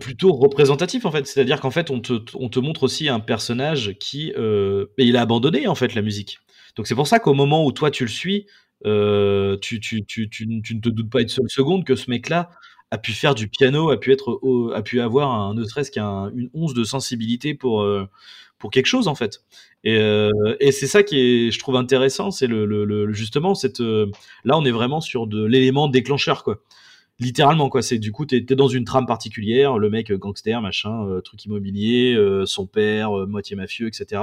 [0.00, 1.26] plutôt représentatif en fait.
[1.26, 4.32] C'est-à-dire qu'en fait, on te, on te montre aussi un personnage qui,
[4.98, 6.38] il a abandonné en fait la musique.
[6.76, 8.46] Donc c'est pour ça qu'au moment où toi tu le suis,
[8.86, 12.50] euh, tu, ne te doutes pas une seule seconde que ce mec-là
[12.90, 14.40] a pu faire du piano, a pu être,
[14.74, 18.06] a pu avoir un, ne serait-ce qu'une once de sensibilité pour euh,
[18.58, 19.42] pour quelque chose en fait.
[19.84, 24.58] Et, euh, et c'est ça qui est, je trouve intéressant, c'est le, justement cette, là
[24.58, 26.62] on est vraiment sur de l'élément déclencheur quoi.
[27.20, 31.20] Littéralement quoi, c'est du coup t'es es dans une trame particulière, le mec gangster machin,
[31.22, 34.22] truc immobilier, son père moitié mafieux etc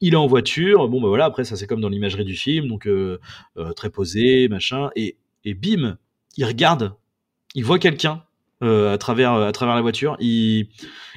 [0.00, 2.68] il est en voiture, bon bah voilà, après ça c'est comme dans l'imagerie du film,
[2.68, 3.18] donc euh,
[3.56, 5.98] euh, très posé, machin, et, et bim,
[6.36, 6.94] il regarde,
[7.54, 8.22] il voit quelqu'un
[8.62, 10.68] euh, à travers à travers la voiture, il...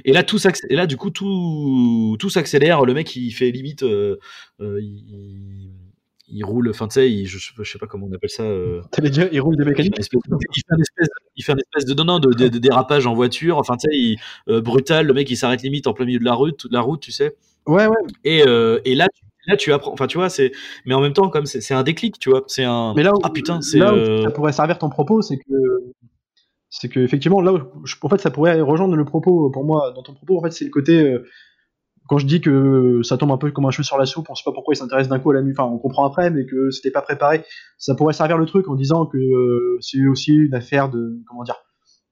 [0.05, 3.81] et là tout et là du coup tout tout s'accélère, le mec il fait limite,
[3.81, 4.17] il...
[6.29, 8.43] il, roule, enfin tu sais, je, je, sais pas comment on appelle ça.
[9.31, 9.95] Il roule des mécaniques.
[9.97, 10.17] Il fait
[10.71, 13.57] une espèce, il fait une espèce de non non de, de, de dérapage en voiture,
[13.57, 13.89] enfin tu
[14.47, 17.01] sais, brutal, le mec il s'arrête limite en plein milieu de la route, la route,
[17.01, 17.35] tu sais.
[17.69, 17.97] Ouais, ouais.
[18.23, 19.07] Et, euh, et là,
[19.45, 19.93] là, tu apprends.
[19.93, 20.51] Enfin, tu vois, c'est.
[20.85, 22.43] Mais en même temps, comme c'est un déclic, tu vois.
[22.47, 22.93] C'est un.
[22.95, 23.77] Mais là où, ah putain, c'est.
[23.77, 24.23] Là où euh...
[24.23, 25.53] ça pourrait servir ton propos, c'est que.
[26.71, 27.59] C'est que effectivement, là, où,
[28.01, 29.91] en fait, ça pourrait rejoindre le propos pour moi.
[29.95, 30.99] Dans ton propos, en fait, c'est le côté.
[30.99, 31.27] Euh,
[32.07, 34.35] quand je dis que ça tombe un peu comme un cheveu sur la soupe, on
[34.35, 35.59] sait pas pourquoi il s'intéresse d'un coup à la musique.
[35.59, 37.43] Enfin, on comprend après, mais que c'était pas préparé.
[37.77, 41.43] Ça pourrait servir le truc en disant que euh, c'est aussi une affaire de comment
[41.43, 41.57] dire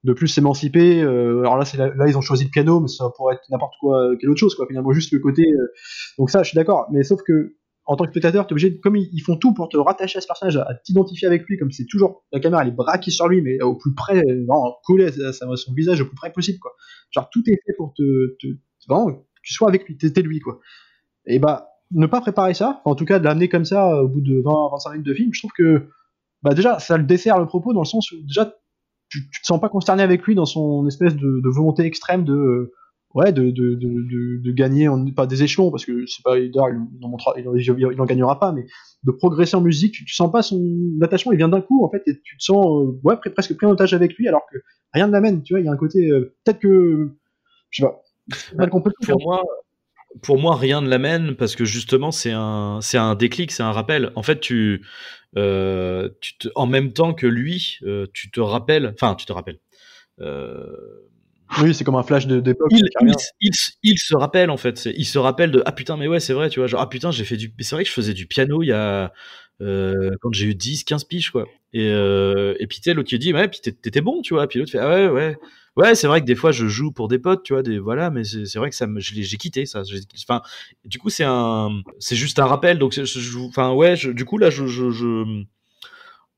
[0.04, 1.02] de plus s'émanciper.
[1.02, 3.74] Euh, alors là, là, là, ils ont choisi le piano, mais ça pourrait être n'importe
[3.80, 4.66] quoi, euh, quelle autre chose, quoi.
[4.66, 5.42] Finalement, juste le côté.
[5.42, 5.72] Euh,
[6.18, 6.86] donc ça, je suis d'accord.
[6.92, 9.70] Mais sauf que en tant que spectateur, t'es obligé, de, comme ils, font tout pour
[9.70, 12.68] te rattacher à ce personnage, à, t'identifier avec lui, comme c'est toujours la caméra, elle
[12.68, 16.30] est braquée sur lui, mais au plus près, non, à, son visage au plus près
[16.30, 16.72] possible, quoi.
[17.12, 18.46] Genre tout est fait pour te, te
[18.86, 20.60] vraiment, que tu sois avec lui, t'es lui, quoi.
[21.24, 24.20] Et bah, ne pas préparer ça, en tout cas de l'amener comme ça au bout
[24.20, 25.88] de 20-25 minutes de film, je trouve que
[26.42, 28.54] bah déjà ça le dessert le propos dans le sens où déjà
[29.08, 32.24] tu, tu te sens pas consterné avec lui dans son espèce de, de volonté extrême
[32.24, 32.72] de euh,
[33.14, 36.52] ouais de, de, de, de, gagner en, pas des échelons parce que c'est pas il,
[36.54, 38.66] il, en montrera, il, il, en gagnera pas mais
[39.04, 40.62] de progresser en musique tu, tu sens pas son
[41.00, 43.66] attachement il vient d'un coup en fait et tu te sens euh, ouais presque pris
[43.66, 44.58] en otage avec lui alors que
[44.92, 47.16] rien ne l'amène tu vois il y a un côté euh, peut-être que
[47.70, 48.02] je sais pas
[48.56, 48.82] mal pour
[49.22, 49.42] moi
[50.22, 53.72] pour moi, rien ne l'amène parce que justement, c'est un, c'est un déclic, c'est un
[53.72, 54.12] rappel.
[54.14, 54.84] En fait, tu,
[55.36, 59.60] euh, tu en même temps que lui, euh, tu te rappelles, enfin, tu te rappelles.
[60.20, 60.66] Euh,
[61.62, 62.68] oui, c'est comme un flash d'époque.
[62.70, 64.88] Il, il, il, il, se rappelle en fait.
[64.96, 66.66] Il se rappelle de ah putain mais ouais c'est vrai tu vois.
[66.66, 68.72] Genre ah putain j'ai fait du c'est vrai que je faisais du piano il y
[68.72, 69.12] a
[69.60, 71.46] euh, quand j'ai eu 10 15 piges quoi.
[71.72, 74.46] Et euh, et puis l'autre qui dit ouais puis t'étais bon tu vois.
[74.46, 75.36] Puis l'autre fait ah ouais ouais.
[75.76, 78.10] Ouais c'est vrai que des fois je joue pour des potes tu vois des voilà
[78.10, 79.82] mais c'est vrai que ça j'ai quitté ça.
[80.28, 80.42] Enfin
[80.84, 82.98] du coup c'est un c'est juste un rappel donc
[83.48, 85.44] enfin ouais je, du coup là je, je, je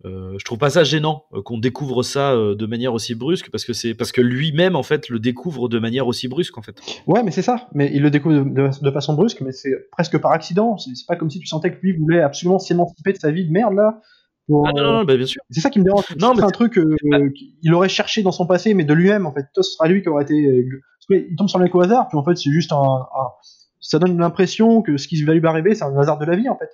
[0.07, 3.51] euh, je trouve pas ça gênant euh, qu'on découvre ça euh, de manière aussi brusque
[3.51, 6.63] parce que c'est parce que lui-même en fait le découvre de manière aussi brusque en
[6.63, 6.81] fait.
[7.07, 7.69] Ouais, mais c'est ça.
[7.75, 10.79] Mais il le découvre de, façon brusque, mais c'est presque par accident.
[10.79, 13.53] C'est pas comme si tu sentais que lui voulait absolument s'émanciper de sa vie de
[13.53, 14.01] merde là.
[14.49, 15.43] ah non, non, bah, bien sûr.
[15.51, 16.05] C'est ça qui me dérange.
[16.19, 16.81] Non, c'est un truc
[17.61, 19.47] qu'il aurait cherché dans son passé, mais de lui-même en fait.
[19.55, 20.67] Ce sera lui qui aurait été.
[21.11, 23.07] Il tombe sur le au hasard, puis en fait c'est juste un,
[23.81, 26.49] ça donne l'impression que ce qui va lui arriver, c'est un hasard de la vie
[26.49, 26.71] en fait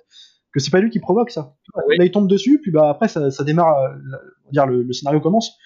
[0.57, 1.55] que c'est pas lui qui provoque ça.
[1.97, 4.17] Là, il tombe dessus, puis bah après ça, ça démarre, euh,
[4.51, 5.57] dire le, le, scénario commence.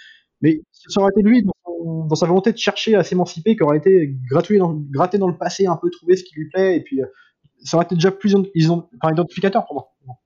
[0.41, 3.77] Mais ça aurait été lui dans, dans sa volonté de chercher à s'émanciper, qui aurait
[3.77, 4.15] été
[4.57, 7.05] dans, gratté dans le passé, un peu trouver ce qui lui plaît, et puis euh,
[7.63, 10.17] ça aurait été déjà plus ils ont, enfin, identificateur pour moi.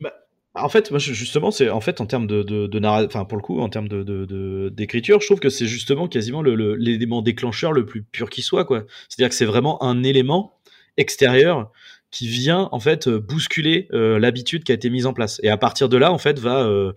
[0.00, 0.14] Bah,
[0.54, 3.42] en fait, moi justement, c'est en fait en termes de, de, de enfin pour le
[3.42, 7.86] coup, en termes de d'écriture, je trouve que c'est justement quasiment l'élément le, déclencheur le
[7.86, 8.84] plus pur qui soit, quoi.
[9.08, 10.58] C'est-à-dire que c'est vraiment un élément
[10.96, 11.70] extérieur
[12.10, 15.40] qui vient en fait euh, bousculer euh, l'habitude qui a été mise en place.
[15.42, 16.92] Et à partir de là, en fait, va euh,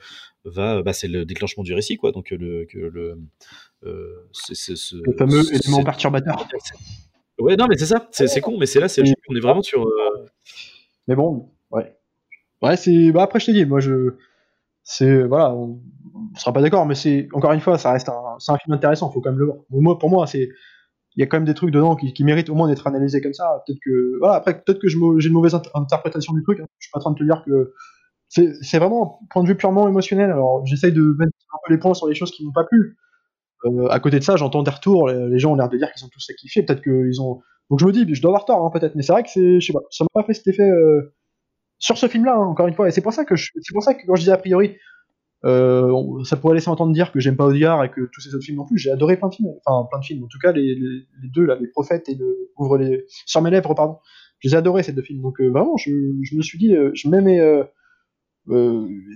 [0.45, 2.11] va bah, c'est le déclenchement du récit, quoi.
[2.11, 3.19] Donc le que le
[5.17, 6.47] fameux élément perturbateur.
[7.39, 8.07] Ouais, non, mais c'est ça.
[8.11, 9.87] C'est con, mais c'est là, c'est on est vraiment sur.
[11.07, 11.97] Mais bon, ouais,
[12.61, 13.11] ouais, c'est.
[13.11, 14.13] Bah après, je t'ai dit, moi, je,
[14.83, 15.81] c'est voilà, on,
[16.13, 18.75] on sera pas d'accord, mais c'est encore une fois, ça reste un, c'est un film
[18.75, 19.09] intéressant.
[19.09, 19.57] Faut quand même le voir.
[19.71, 20.49] Moi, pour moi, c'est
[21.15, 23.33] il y a quand même des trucs dedans qui, méritent au moins d'être analysés comme
[23.33, 23.63] ça.
[23.65, 26.59] Peut-être que, voilà, après, peut-être que j'ai une mauvaise interprétation du truc.
[26.59, 26.65] Hein.
[26.79, 27.73] Je suis pas en train de te dire que
[28.29, 30.31] c'est vraiment un point de vue purement émotionnel.
[30.31, 32.97] Alors, j'essaye de mettre un peu les points sur les choses qui m'ont pas plu.
[33.65, 35.07] Euh, à côté de ça, j'entends des retours.
[35.07, 36.63] Les, gens ont l'air de dire qu'ils sont tous sacrifiés.
[36.63, 37.41] Peut-être qu'ils ont.
[37.69, 38.95] Donc je me dis, je dois avoir tort, hein, peut-être.
[38.95, 41.13] Mais c'est vrai que ça m'a pas fait cet effet euh,
[41.77, 42.87] sur ce film-là, hein, encore une fois.
[42.87, 44.77] Et c'est pour ça que c'est pour ça que quand je dis a priori,
[45.45, 48.45] euh, ça pourrait laisser entendre dire que j'aime pas Audiard et que tous ces autres
[48.45, 48.77] films non plus.
[48.77, 50.23] J'ai adoré plein de films, enfin plein de films.
[50.23, 53.41] En tout cas, les, les, les deux là, les prophètes et le ouvre les sur
[53.41, 53.97] mes lèvres, pardon.
[54.39, 55.21] Je les ai adorés ces deux films.
[55.21, 55.91] Donc euh, vraiment, je,
[56.21, 57.41] je, me suis dit, euh, je m'aimais.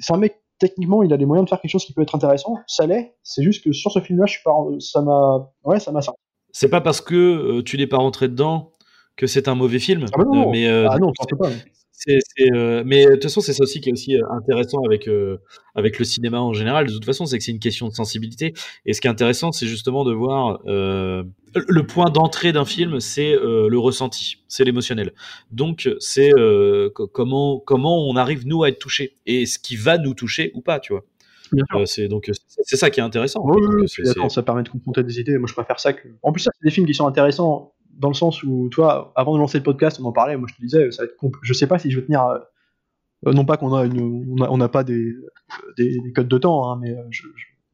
[0.02, 2.16] C'est un mec techniquement, il a les moyens de faire quelque chose qui peut être
[2.16, 2.58] intéressant.
[2.68, 3.16] Ça l'est.
[3.24, 6.14] C'est juste que sur ce film-là, je suis pas, ça m'a, ouais, ça m'a ça.
[6.52, 8.72] C'est pas parce que tu n'es pas rentré dedans
[9.16, 10.06] que c'est un mauvais film.
[10.14, 11.50] Ah bah non, mais ah non, pas.
[12.00, 12.20] C'est,
[12.54, 15.40] euh, mais de toute façon, c'est ça aussi qui est aussi euh, intéressant avec, euh,
[15.74, 16.86] avec le cinéma en général.
[16.86, 18.54] De toute façon, c'est que c'est une question de sensibilité.
[18.86, 23.34] Et ce qui est intéressant, c'est justement de voir le point d'entrée d'un film, c'est
[23.34, 25.14] le ressenti, c'est l'émotionnel.
[25.50, 26.32] Donc, c'est
[27.14, 30.62] comment, comment on arrive, nous, à être touchés et ce qui va nous toucher ou
[30.62, 31.04] pas, tu vois.
[31.86, 32.30] c'est donc
[32.64, 33.42] c'est ça qui est intéressant.
[33.44, 33.88] Oui,
[34.30, 35.40] ça permet de confronter des idées.
[35.40, 36.08] Moi, je préfère ça que.
[36.22, 39.34] En plus, ça, c'est des films qui sont intéressants dans le sens où, toi, avant
[39.34, 41.54] de lancer le podcast, on en parlait, moi je te disais, ça va être je
[41.54, 42.24] sais pas si je vais tenir.
[42.26, 45.16] Euh, non pas qu'on a une, on n'a pas des,
[45.76, 47.24] des, codes de temps, hein, mais euh, je,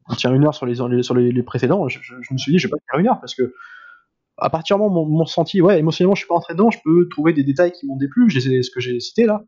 [0.08, 1.86] on tient une heure sur les, sur les, précédents.
[1.88, 1.98] Je,
[2.30, 3.54] me suis dit, je vais pas tenir une heure parce que
[4.38, 6.78] à partir du moment mon, mon senti, ouais, émotionnellement, je suis pas entré dedans, je
[6.82, 9.44] peux trouver des détails qui m'ont déplu, ce que j'ai cité là.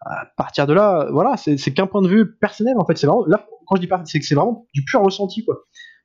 [0.00, 2.96] À partir de là, voilà, c'est qu'un point de vue personnel en fait.
[2.98, 5.64] C'est vraiment là quand je dis pas, c'est que c'est vraiment du pur ressenti quoi.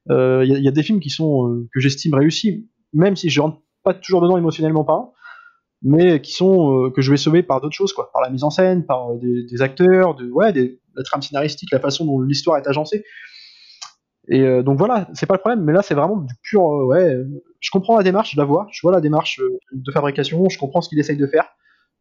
[0.10, 3.40] Il euh, y, y, a des films qui sont que j'estime réussis, même si je
[3.42, 5.14] rentre pas toujours dedans émotionnellement parlant,
[5.82, 8.44] mais qui sont euh, que je vais sauver par d'autres choses, quoi, par la mise
[8.44, 12.58] en scène, par euh, des, acteurs, de ouais, la trame scénaristique, la façon dont l'histoire
[12.58, 13.04] est agencée.
[14.30, 17.18] Et euh, donc voilà, c'est pas le problème, mais là c'est vraiment du pur ouais.
[17.60, 19.42] Je comprends la démarche, je la vois, je vois la démarche
[19.74, 21.50] de fabrication, je comprends ce qu'il essaye de faire.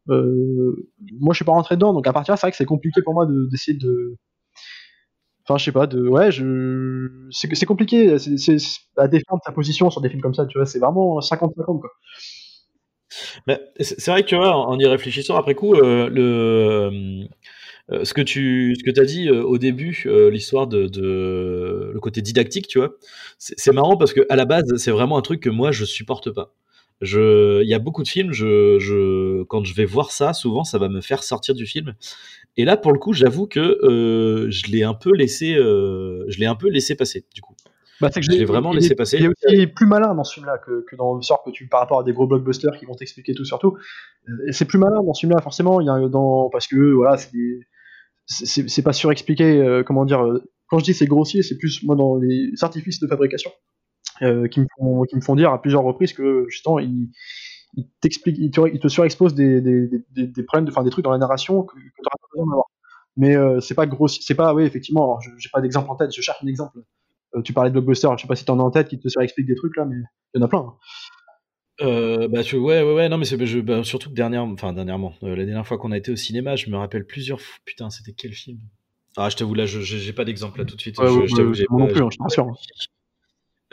[0.07, 2.65] moi je suis pas rentré dedans, donc à partir de là c'est vrai que c'est
[2.65, 4.17] compliqué pour moi d'essayer de,
[5.59, 8.57] Je sais pas, de, ouais, je, c'est compliqué, c'est
[8.97, 11.91] à défendre sa position sur des films comme ça, tu vois, c'est vraiment 50-50, quoi.
[13.81, 17.27] C'est vrai que, tu en y réfléchissant après coup, euh, le,
[17.91, 22.01] euh, ce que tu ce que as dit euh, au début, l'histoire de, de, le
[22.01, 22.95] côté didactique, tu vois,
[23.39, 26.31] c'est marrant parce que à la base, c'est vraiment un truc que moi je supporte
[26.31, 26.55] pas.
[27.01, 30.63] Je, il y a beaucoup de films, je, je, quand je vais voir ça, souvent
[30.63, 31.95] ça va me faire sortir du film
[32.57, 36.39] Et là, pour le coup, j'avoue que euh, je l'ai un peu laissé, euh, je
[36.39, 37.55] l'ai un peu laissé passer, du coup.
[38.01, 39.19] Bah, c'est que Je l'ai vraiment laissé est- passer.
[39.19, 41.67] Il est aussi plus malin dans ce film-là que, que dans le sort que tu
[41.69, 43.77] par rapport à des gros blockbusters qui vont t'expliquer tout sur tout.
[44.29, 45.81] Euh, C'est plus malin dans ce film-là, forcément.
[45.81, 47.17] Il y a dans parce que voilà,
[48.27, 49.45] c'est pas surexpliqué.
[49.61, 50.23] euh, comment dire
[50.69, 53.51] Quand je dis c'est grossier, c'est plus moi dans les artifices de fabrication
[54.21, 57.09] qui me font qui me font dire à plusieurs reprises que justement il
[58.01, 60.91] t'explique, il te, il te surexpose des, des, des, des- des problèmes, de- enfin des
[60.91, 62.03] trucs dans la narration que, que tu.
[63.17, 66.15] Mais euh, c'est pas grossier, c'est pas, oui, effectivement, alors j'ai pas d'exemple en tête,
[66.15, 66.79] je cherche un exemple.
[67.35, 69.09] Euh, tu parlais de Blockbuster, je sais pas si t'en as en tête qui te
[69.09, 69.97] surexplique des trucs là, mais
[70.35, 70.61] il y en a plein.
[70.61, 70.75] hein.
[71.81, 74.75] Euh, bah tu, ouais ouais ouais non mais c'est je, bah, surtout que dernièrement enfin
[74.75, 77.57] dernièrement euh, la dernière fois qu'on a été au cinéma je me rappelle plusieurs fois
[77.65, 78.59] putain c'était quel film?
[79.17, 81.27] Ah je t'avoue là je j'ai pas d'exemple là tout de suite Ouais, je, ouais,
[81.27, 82.47] je t'avoue ouais, que j'ai moi non pas- plus, hein, je te rassure.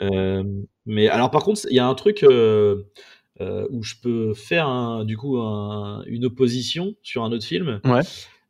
[0.00, 0.42] pas- Euh,
[0.86, 5.16] mais alors par contre il y a un truc où je peux faire un, du
[5.18, 8.00] coup un- une opposition sur un autre film Ouais.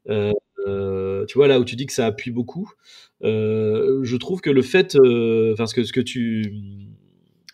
[0.09, 0.33] Euh,
[0.67, 2.71] euh, tu vois là où tu dis que ça appuie beaucoup
[3.23, 4.97] euh, je trouve que le fait
[5.53, 6.55] enfin ce que ce que tu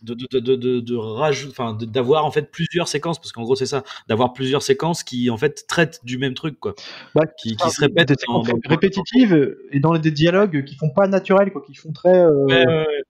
[0.02, 3.42] de, de, de, de, de, de rajout- enfin d'avoir en fait plusieurs séquences parce qu'en
[3.42, 6.74] gros c'est ça d'avoir plusieurs séquences qui en fait traitent du même truc quoi
[7.14, 10.76] Bah, qui, qui se répètent des dans- séquences dans- répétitives et dans des dialogues qui
[10.76, 12.14] font pas naturels, quoi, qui font très.
[12.14, 13.04] euh, Ouais, ouais, ouais.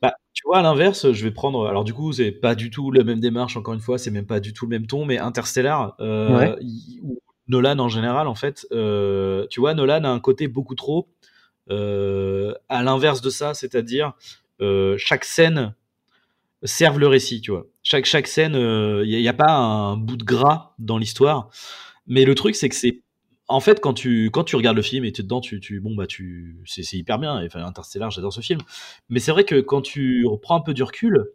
[0.00, 1.66] Bah, tu vois, à l'inverse, je vais prendre.
[1.68, 4.26] Alors, du coup, c'est pas du tout la même démarche, encore une fois, c'est même
[4.26, 6.56] pas du tout le même ton, mais Interstellar, euh, Ouais.
[6.60, 7.18] il- ou
[7.48, 11.08] Nolan en général, en fait, euh, tu vois, Nolan a un côté beaucoup trop
[11.70, 14.12] euh, à l'inverse de ça, c'est-à-dire
[14.60, 15.74] euh, chaque scène
[16.64, 17.66] serve le récit, tu vois.
[17.82, 21.50] Chaque, chaque scène, il n'y a, pas un bout de gras dans l'histoire,
[22.06, 23.02] mais le truc, c'est que c'est
[23.48, 25.80] en fait, quand tu, quand tu regardes le film et tu es dedans, tu, tu,
[25.80, 27.44] bon, bah, tu, c'est, c'est hyper bien.
[27.44, 28.60] Enfin, Interstellar, j'adore ce film.
[29.10, 31.26] Mais c'est vrai que quand tu reprends un peu du recul,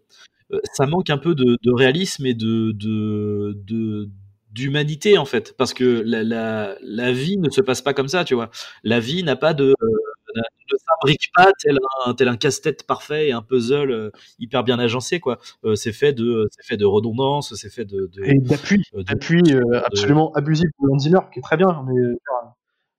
[0.74, 4.10] ça manque un peu de, de réalisme et de, de, de-
[4.52, 5.56] d'humanité, en fait.
[5.58, 8.50] Parce que la, la, la vie ne se passe pas comme ça, tu vois.
[8.84, 9.88] La vie n'a pas de, euh,
[10.36, 14.80] ne fabrique pas tel un, tel un casse-tête parfait et un puzzle euh, hyper bien
[14.80, 15.40] agencé, quoi.
[15.64, 19.42] Euh, c'est fait de, c'est fait de redondance, c'est fait de, de- et d'appui, d'appui
[19.86, 21.84] absolument abusif de Hans Zimmer, qui est très bien.
[21.88, 21.96] Mais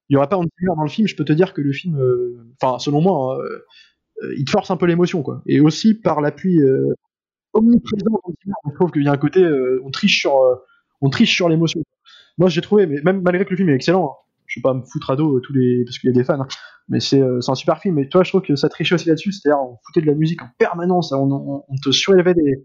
[0.09, 1.73] il y aurait pas Hans Zimmer dans le film, je peux te dire que le
[1.73, 1.99] film,
[2.61, 5.43] enfin selon moi, hein, il te force un peu l'émotion, quoi.
[5.47, 6.59] Et aussi par l'appui
[7.53, 9.45] omniprésent je trouve qu'il y a un côté,
[9.85, 10.33] on triche sur,
[11.01, 11.81] on triche sur l'émotion.
[12.39, 14.75] Moi, j'ai trouvé, mais même malgré que le film est excellent, hein, je vais pas
[14.75, 16.49] me foutre à dos euh, tous les, parce qu'il y a des fans, hein,
[16.89, 17.99] mais c'est, euh, c'est un super film.
[17.99, 20.43] Et toi, je trouve que ça trichait aussi là-dessus, c'est-à-dire on foutait de la musique
[20.43, 22.63] en permanence, on, on, te surélevait des,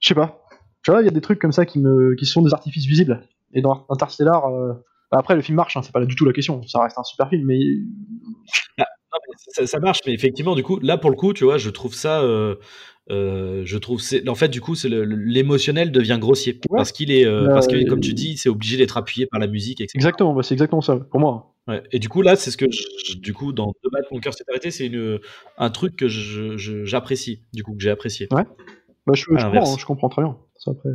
[0.00, 0.44] je sais pas.
[0.82, 2.86] Tu vois, il y a des trucs comme ça qui me, qui sont des artifices
[2.86, 3.22] visibles.
[3.52, 4.72] Et dans Interstellar, euh,
[5.10, 6.62] bah, après le film marche, hein, c'est pas du tout la question.
[6.66, 7.58] Ça reste un super film, mais
[8.78, 8.84] mais
[9.36, 11.94] ça, ça marche, mais effectivement, du coup, là pour le coup, tu vois, je trouve
[11.94, 12.22] ça,
[13.10, 16.76] euh, je trouve c'est, en fait, du coup, c'est l'émotionnel devient grossier Ouais.
[16.76, 19.26] parce qu'il est, euh, Bah, parce que euh, comme tu dis, c'est obligé d'être appuyé
[19.26, 19.92] par la musique, etc.
[19.96, 21.54] exactement, bah, c'est exactement ça pour moi.
[21.66, 21.82] Ouais.
[21.92, 24.34] Et du coup, là, c'est ce que, je- du coup, dans De battre mon cœur
[24.34, 25.18] s'est arrêté, c'est une,
[25.58, 28.26] un truc que j'apprécie, du coup, que j'ai apprécié.
[28.30, 28.44] Bah,
[29.14, 30.36] je, comprends, hein, je comprends très bien.
[30.56, 30.90] Ça, après...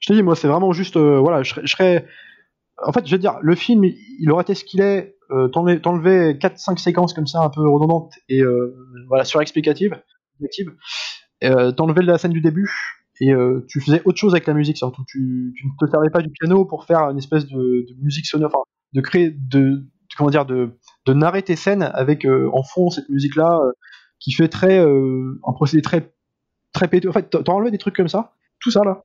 [0.00, 2.06] Je te dis, moi, c'est vraiment juste, euh, voilà, je, serais- je serais.
[2.82, 5.16] En fait, je te dire, le film, il, aurait été ce qu'il est.
[5.52, 8.42] T'enlevais, t'enlevais 4-5 séquences comme ça, un peu redondantes et
[9.08, 10.00] voilà, surexplicatives.
[11.44, 12.70] Euh, t'enlevais la scène du début
[13.20, 15.04] et euh, tu faisais autre chose avec la musique surtout.
[15.06, 18.66] Tu, tu ne te servais pas du piano pour faire une espèce de, musique sonore,
[18.92, 19.84] de créer, de,
[20.16, 20.70] comment dire, de,
[21.06, 23.72] de narrer tes scènes avec euh, en fond cette musique-là euh,
[24.18, 26.12] qui fait très un procédé très
[26.72, 27.08] très pété.
[27.08, 29.04] En fait, enlevé des trucs comme ça, tout ça là.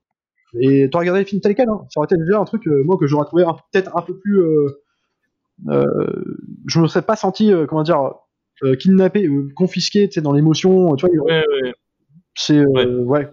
[0.60, 1.86] Et t'as regardé le film tel quel, hein.
[1.90, 4.42] ça aurait été déjà un truc, moi, que j'aurais trouvé peut-être un peu plus.
[5.70, 6.26] Euh,
[6.68, 8.14] je me serais pas senti, comment dire,
[8.80, 10.96] kidnappé, confisqué, dans l'émotion.
[10.96, 11.74] Tu vois, Ouais, ouais.
[12.36, 12.58] C'est.
[12.58, 13.28] euh, ouais.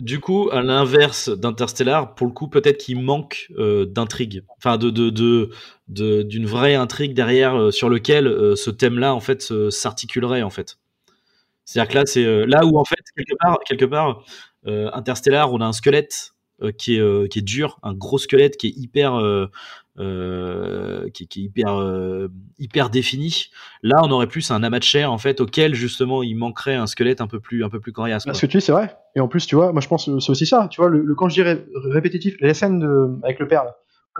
[0.00, 4.90] Du coup, à l'inverse d'Interstellar, pour le coup, peut-être qu'il manque euh, d'intrigue, enfin de
[4.90, 5.50] de de
[5.88, 10.50] de- d'une vraie intrigue derrière euh, sur lequel euh, ce thème-là en fait s'articulerait en
[10.50, 10.76] fait.
[11.64, 14.24] C'est-à-dire que là, c'est là où en fait quelque part, quelque part,
[14.66, 16.32] Interstellar, on a un squelette
[16.78, 19.14] qui est qui est dur, un gros squelette qui est hyper
[19.98, 22.28] euh, euh, qui, est hyper euh,
[22.58, 23.46] hyper défini.
[23.82, 26.86] Là, on aurait plus un amas de chair en fait auquel justement il manquerait un
[26.86, 28.24] squelette un peu plus un peu plus coriace.
[28.24, 28.34] quoi.
[28.34, 28.96] Ce que tu dis, c'est vrai.
[29.14, 30.68] Et en plus, tu vois, moi je pense que c'est aussi ça.
[30.70, 32.82] Tu vois, le, quand je dirais répétitif, les scènes
[33.22, 33.64] avec le père,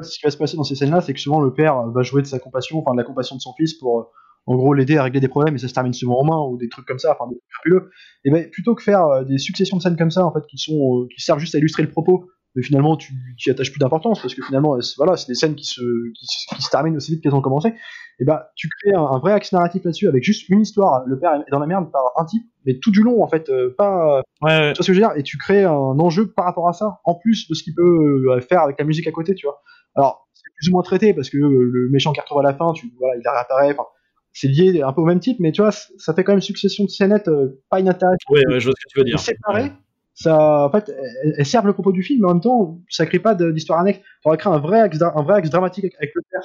[0.02, 2.22] ce qui va se passer dans ces scènes-là, c'est que souvent le père va jouer
[2.22, 4.04] de sa compassion, enfin de la compassion de son fils pour, euh,
[4.46, 6.56] en gros, l'aider à régler des problèmes et ça se termine souvent en main ou
[6.56, 7.90] des trucs comme ça, enfin des trucs.
[8.24, 10.58] Et ben, plutôt que faire euh, des successions de scènes comme ça, en fait, qui
[10.58, 13.70] sont, euh, qui servent juste à illustrer le propos, mais finalement tu tu y attaches
[13.70, 15.80] plus d'importance parce que finalement, euh, c'est- voilà, c'est des scènes qui se,
[16.18, 17.74] qui, se- qui se terminent aussi vite qu'elles ont commencé.
[18.18, 21.04] Et ben, tu crées un, un vrai axe narratif là-dessus avec juste une histoire.
[21.06, 23.48] Le père est dans la merde par un type, mais tout du long, en fait,
[23.50, 24.72] euh, pas, Ouais, ouais.
[24.72, 25.12] tu vois ce que je veux dire?
[25.16, 28.24] Et tu crées un enjeu par rapport à ça, en plus de ce qu'il peut
[28.34, 29.60] euh, faire avec la musique à côté, tu vois.
[29.94, 32.72] Alors, c'est plus ou moins traité parce que le méchant qui retrouve à la fin,
[32.72, 33.72] tu voilà, il réapparaît.
[33.72, 33.84] Enfin,
[34.32, 36.42] c'est lié un peu au même type, mais tu vois, ça fait quand même une
[36.42, 37.30] succession de scénettes
[37.70, 38.18] pas inintéressantes.
[38.30, 39.18] Oui, ouais, je vois ce que tu veux dire.
[39.18, 39.72] Séparées,
[40.16, 40.90] ça, en fait,
[41.36, 44.00] elles, servent le propos du film, mais en même temps, ça crée pas d'histoire annexe.
[44.24, 46.42] On aurait créé un vrai axe, un vrai axe dramatique avec, le père.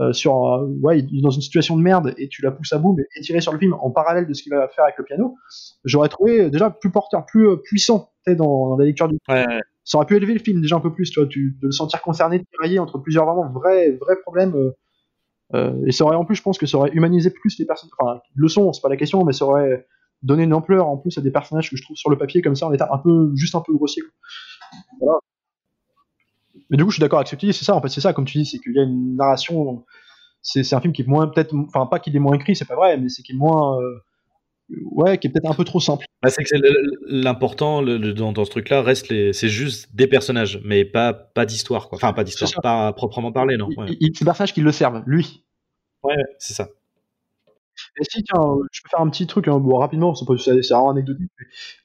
[0.00, 2.78] Euh, sur ouais il est dans une situation de merde et tu la pousses à
[2.78, 5.04] bout mais étiré sur le film en parallèle de ce qu'il va faire avec le
[5.04, 5.36] piano
[5.84, 9.44] j'aurais trouvé déjà plus porteur plus euh, puissant dans, dans, la lecture du ouais,
[9.84, 11.72] ça aurait pu élever le film déjà un peu plus tu vois tu, de le
[11.72, 14.70] sentir concerné tiraillé entre plusieurs vraiment vrais vrais problèmes euh,
[15.54, 17.90] euh, et ça aurait en plus, je pense que ça aurait humanisé plus les personnes.
[17.98, 19.86] Enfin, le son, c'est pas la question, mais ça aurait
[20.22, 22.54] donné une ampleur en plus à des personnages que je trouve sur le papier comme
[22.54, 24.02] ça en état un peu, juste un peu grossier.
[25.00, 25.18] Voilà.
[26.70, 27.88] Mais du coup, je suis d'accord avec ce que tu dis, c'est ça, en fait,
[27.88, 29.84] c'est ça, comme tu dis, c'est qu'il y a une narration.
[30.40, 32.74] C'est un film qui est moins, peut-être, enfin, pas qu'il est moins écrit, c'est pas
[32.74, 33.80] vrai, mais c'est qu'il est moins.
[33.80, 34.02] Euh,
[34.90, 36.06] ouais, qui est peut-être un peu trop simple.
[36.22, 36.56] Bah, c'est que
[37.06, 41.88] l'important dans, dans, ce truc-là reste les, c'est juste des personnages, mais pas pas d'histoire
[41.88, 41.96] quoi.
[41.96, 43.68] Enfin pas d'histoire, pas proprement parler non.
[43.76, 43.86] Ouais.
[43.88, 45.44] C'est des personnages qui le servent, lui.
[46.04, 46.68] Ouais, c'est ça.
[48.00, 48.40] Et si, tiens,
[48.72, 51.30] je peux faire un petit truc hein, rapidement, c'est vraiment anecdotique.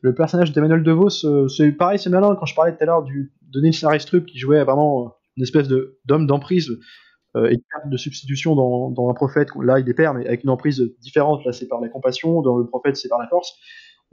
[0.01, 2.35] le personnage d'Emmanuel DeVos, euh, c'est pareil, c'est malin.
[2.39, 5.67] Quand je parlais tout à l'heure de Nils Aristrup qui jouait vraiment euh, une espèce
[5.67, 6.71] d'homme d'emprise
[7.35, 10.81] euh, et de substitution dans, un prophète, là il est père, mais avec une emprise
[11.01, 11.43] différente.
[11.45, 13.57] Là c'est par la compassion, dans le prophète c'est par la force.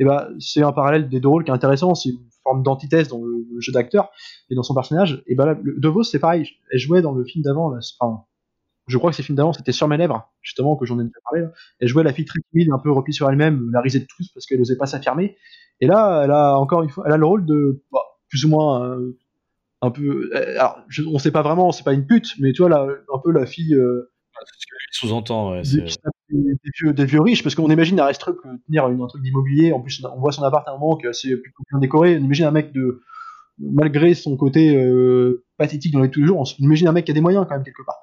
[0.01, 3.07] Et bah, c'est un parallèle des deux rôles qui est intéressant, c'est une forme d'antithèse
[3.07, 4.11] dans le, jeu d'acteur
[4.51, 5.23] et dans son personnage.
[5.29, 8.25] Et bah là, De Vos c'est pareil, elle jouait dans le film d'avant, là, enfin,
[8.87, 11.19] je crois que ces films d'avant c'était sur mes lèvres, justement, que j'en ai déjà
[11.31, 11.47] parlé.
[11.81, 14.31] Elle jouait la fille très timide, un peu repliée sur elle-même, la risée de tous
[14.33, 15.37] parce qu'elle n'osait pas s'affirmer.
[15.81, 18.49] Et là, elle a encore une fois, elle a le rôle de, bah, plus ou
[18.49, 19.19] moins, euh,
[19.83, 22.63] un peu, euh, alors, je, on sait pas vraiment, c'est pas une pute, mais tu
[22.63, 24.11] vois, là, un peu la fille, euh,
[24.47, 25.53] c'est ce que lui sous-entend.
[25.53, 25.81] Ouais, des,
[26.31, 29.81] des, vieux, des, vieux, riches, parce qu'on imagine Aristrup tenir une, un truc d'immobilier, en
[29.81, 32.47] plus on voit son appart à un moment que c'est plutôt bien décoré, on imagine
[32.47, 33.03] un mec de,
[33.59, 37.11] malgré son côté euh, pathétique dans les tous les jours, on imagine un mec qui
[37.11, 38.03] a des moyens quand même quelque part.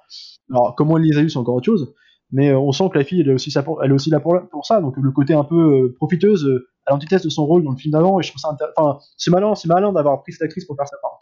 [0.49, 1.93] Alors comment il les a eu c'est encore autre chose,
[2.31, 4.09] mais euh, on sent que la fille elle est aussi, ça pour, elle est aussi
[4.09, 6.47] là pour, ça, donc le côté un peu euh, profiteuse
[6.85, 9.31] à l'antithèse de son rôle dans le film d'avant, et je trouve ça enfin c'est
[9.31, 11.19] malin, c'est malin d'avoir pris cette actrice pour faire sa part.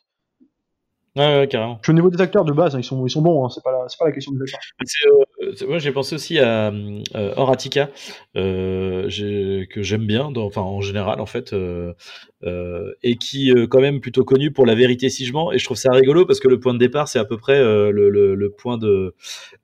[1.20, 1.82] Ouais, ouais, carrément.
[1.86, 3.74] au niveau des acteurs de base, hein, ils, sont, ils sont bons, hein, c'est pas,
[3.74, 4.61] la, pas la question des acteurs.
[5.41, 7.01] Euh, moi, j'ai pensé aussi à euh,
[7.36, 7.89] Horatica,
[8.38, 9.09] euh,
[9.70, 11.93] que j'aime bien, dans, enfin en général en fait, euh,
[13.03, 15.51] et qui est quand même plutôt connu pour la vérité si je mens.
[15.51, 17.59] Et je trouve ça rigolo parce que le point de départ, c'est à peu près
[17.59, 19.13] le, le, le, point de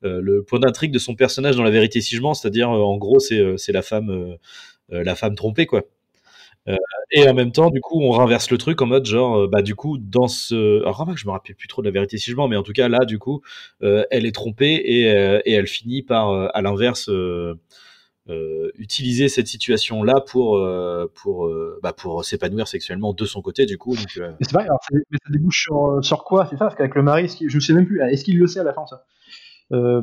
[0.01, 3.19] le point d'intrigue de son personnage dans la vérité si je mens, c'est-à-dire en gros,
[3.19, 4.35] c'est c'est la femme
[4.89, 5.83] la femme trompée quoi.
[6.67, 6.75] Euh,
[7.11, 9.61] et en même temps, du coup, on renverse le truc en mode genre, euh, bah
[9.61, 12.35] du coup, dans ce, alors je me rappelle plus trop de la vérité si je
[12.35, 13.41] mens, mais en tout cas là, du coup,
[13.83, 17.09] euh, elle est trompée et, et elle finit par, à l'inverse,
[18.77, 20.59] utiliser cette situation-là pour
[21.13, 21.51] pour
[21.83, 23.95] bah, pour s'épanouir sexuellement de son côté, du coup.
[23.95, 27.27] c'est vrai, alors, mais ça débouche sur, sur quoi C'est ça, parce qu'avec le mari,
[27.47, 28.01] je ne sais même plus.
[28.01, 29.05] Est-ce qu'il le sait à la fin ça?
[29.71, 30.01] Euh...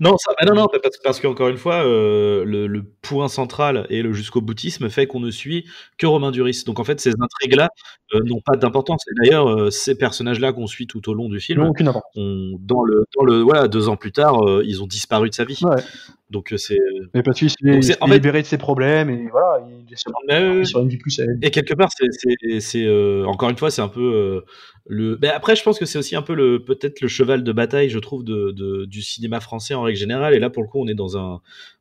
[0.00, 0.68] Non, non, non,
[1.02, 5.20] parce, qu'encore une fois, euh, le, le, point central et le jusqu'au boutisme fait qu'on
[5.20, 6.64] ne suit que Romain Duris.
[6.66, 7.70] Donc en fait, ces intrigues-là
[8.14, 9.04] euh, n'ont pas d'importance.
[9.08, 12.82] Et d'ailleurs, euh, ces personnages-là qu'on suit tout au long du film, aucune on, dans
[12.82, 15.60] le, dans le, voilà, deux ans plus tard, euh, ils ont disparu de sa vie.
[15.62, 15.80] Ouais.
[16.28, 16.78] Donc c'est.
[17.14, 20.64] Mais parce qu'il est, en libéré de ses problèmes et voilà, il est sur, mais,
[20.64, 21.20] sur une vie plus.
[21.42, 24.42] Et quelque part, c'est, encore une fois, c'est un peu
[24.86, 25.18] le.
[25.22, 27.90] Mais après, je pense que c'est aussi un peu le peut-être le cheval de bataille,
[27.90, 30.34] je trouve, de, de, du cinéma français en règle générale.
[30.34, 31.40] Et là, pour le coup, on est dans un,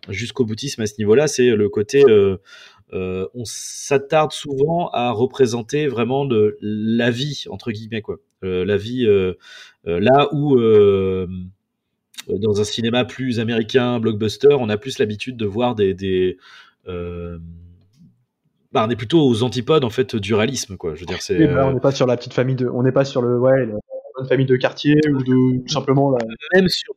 [0.10, 1.28] jusqu'au boutisme à ce niveau-là.
[1.28, 2.04] C'est le côté.
[2.94, 8.18] Euh, on s'attarde souvent à représenter vraiment de la vie entre guillemets quoi.
[8.44, 9.34] Euh, la vie euh,
[9.86, 10.58] là où
[12.28, 16.38] dans un cinéma plus américain, blockbuster, on a plus l'habitude de voir des, des
[18.72, 20.96] bah, on est plutôt aux antipodes en fait du réalisme quoi.
[20.96, 21.48] Je veux dire, c'est.
[21.48, 23.68] Bah, on n'est pas sur la petite famille de, on n'est pas sur le, ouais,
[24.20, 26.16] bonne famille de quartier ou simplement
[26.54, 26.94] même sur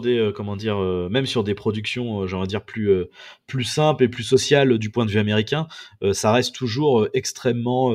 [0.00, 2.90] des, euh, euh, comment dire, euh, même sur des productions, j'aimerais dire plus,
[3.46, 5.66] plus simples et plus sociales du point de vue américain,
[6.12, 7.92] ça reste toujours extrêmement,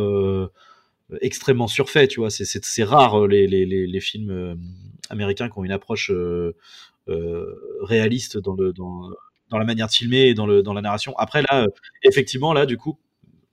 [1.22, 2.08] extrêmement surfait.
[2.08, 4.60] Tu vois, c'est, rare les, les, les, films
[5.10, 6.12] américains qui ont une approche
[7.82, 9.10] réaliste dans le, dans
[9.50, 11.18] dans la manière de filmer et dans, le, dans la narration.
[11.18, 11.66] Après, là,
[12.04, 13.00] effectivement, là, du coup,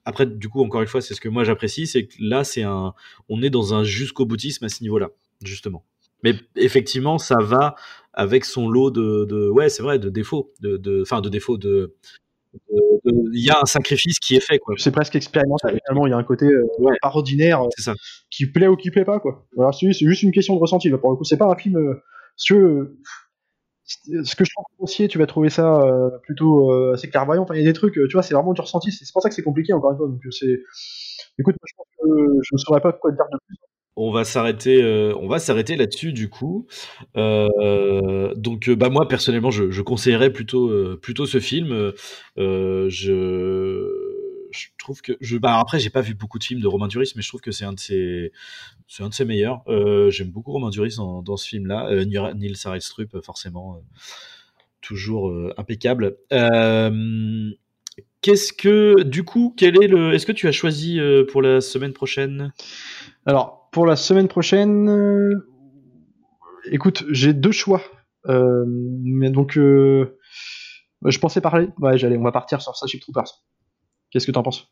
[0.07, 2.63] après, du coup, encore une fois, c'est ce que moi j'apprécie, c'est que là, c'est
[2.63, 2.95] un,
[3.29, 5.11] on est dans un jusqu'au boutisme à ce niveau-là,
[5.43, 5.85] justement.
[6.23, 7.75] Mais effectivement, ça va
[8.15, 11.59] avec son lot de, de ouais, c'est vrai, de défauts, de, de, enfin, de défauts
[11.59, 11.95] de,
[13.33, 14.75] il y a un sacrifice qui est fait quoi.
[14.79, 16.97] C'est presque expérimental finalement, il y a un côté euh, ouais.
[17.03, 17.95] ordinaire euh, ça.
[18.31, 19.47] qui plaît ou qui plaît pas quoi.
[19.79, 22.03] C'est juste une question de ressenti pour le coup, c'est pas un film euh,
[22.37, 22.55] si
[23.87, 27.43] ce que je trouve grossier, tu vas trouver ça euh, plutôt euh, assez clairvoyant.
[27.43, 28.91] Enfin, il y a des trucs, euh, tu vois, c'est vraiment du ressenti.
[28.93, 30.09] C'est pour ça que c'est compliqué, encore une fois.
[30.31, 30.61] C'est.
[31.39, 31.57] Écoute,
[32.03, 32.09] que
[32.43, 33.57] je ne saurais pas quoi dire de plus.
[33.97, 36.67] on va s'arrêter, euh, on va s'arrêter là-dessus du coup.
[37.17, 41.93] Euh, donc, bah moi personnellement, je, je conseillerais plutôt, plutôt ce film.
[42.37, 44.06] je,
[44.57, 47.13] je trouve que, je, bah après, j'ai pas vu beaucoup de films de Romain Duris,
[47.17, 48.33] mais je trouve que c'est un de ses,
[49.25, 49.63] meilleurs.
[50.11, 52.05] J'aime beaucoup Romain Duris dans, ce film-là.
[52.05, 53.81] Neil Sarelstrup, forcément,
[54.81, 56.17] toujours impeccable.
[58.23, 60.99] Qu'est-ce que, du coup, quel est le, est-ce que tu as choisi
[61.31, 62.53] pour la semaine prochaine?
[63.25, 65.51] Alors, pour la semaine prochaine, euh,
[66.73, 67.83] écoute, j'ai deux choix.
[68.27, 70.19] Euh, mais donc, euh,
[71.05, 71.69] je pensais parler.
[71.79, 73.45] Ouais, j'allais, on va partir sur Starship Troopers.
[74.17, 74.69] Qu'est-ce que t'en penses?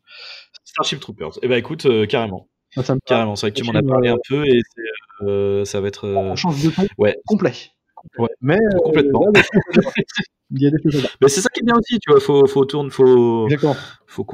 [0.63, 1.37] Starship Troopers.
[1.43, 2.49] Eh ben, écoute, carrément.
[3.05, 3.35] carrément.
[3.35, 4.61] C'est vrai que tu m'en as parlé un peu et
[5.65, 6.09] ça va être.
[6.09, 6.87] On change de ton.
[6.97, 7.15] Ouais.
[7.27, 7.53] Complet.
[8.17, 8.29] Ouais.
[8.41, 9.31] Mais complètement.
[10.49, 12.19] Mais c'est ça qui est bien aussi, tu vois.
[12.19, 13.47] Faut, faut tourner, faut.
[14.07, 14.25] Faut,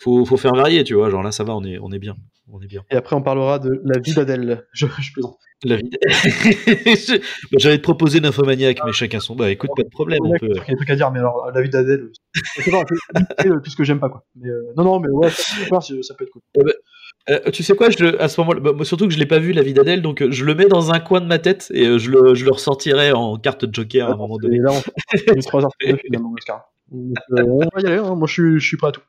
[0.00, 1.10] faut, faut, faire varier, tu vois.
[1.10, 2.16] Genre là, ça va, on est, on est bien
[2.52, 2.82] on est bien.
[2.90, 4.66] Et après, on parlera de la vie d'Adèle.
[4.72, 5.38] Je, je plaisante.
[5.64, 5.90] La vie
[7.56, 9.36] J'allais te proposer Nymphomaniac, mais chacun son.
[9.36, 10.18] Bah écoute, pas de problème.
[10.24, 12.10] Il y a des trucs à dire, mais alors, la vie d'Adèle,
[12.56, 14.24] c'est pas, tout ce que j'aime pas, quoi.
[14.34, 16.42] Mais, euh, non, non, mais ouais, ça, ça peut être cool.
[16.56, 16.72] Eh ben,
[17.30, 19.52] euh, tu sais quoi, je, à ce moment-là, bah, surtout que je l'ai pas vu
[19.52, 21.98] la vie d'Adèle, donc euh, je le mets dans un coin de ma tête et
[21.98, 24.58] je, le, je le ressortirai en carte Joker à un moment donné.
[24.58, 25.70] là, on 3 heures
[26.04, 26.72] finalement, Oscar.
[26.90, 28.16] Donc, on va y aller, hein.
[28.16, 29.00] moi je suis, je suis pas à tout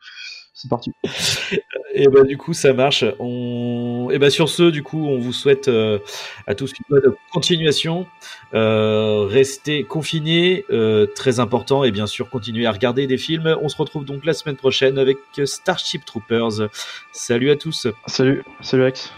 [0.53, 0.91] c'est parti.
[1.95, 3.05] Et bah du coup ça marche.
[3.19, 4.09] On...
[4.11, 5.99] Et bah sur ce du coup on vous souhaite euh,
[6.47, 8.07] à tous une bonne continuation.
[8.53, 13.57] Euh, restez confinés, euh, très important et bien sûr continuez à regarder des films.
[13.61, 16.69] On se retrouve donc la semaine prochaine avec Starship Troopers.
[17.11, 17.87] Salut à tous.
[18.07, 19.13] Salut, salut Alex.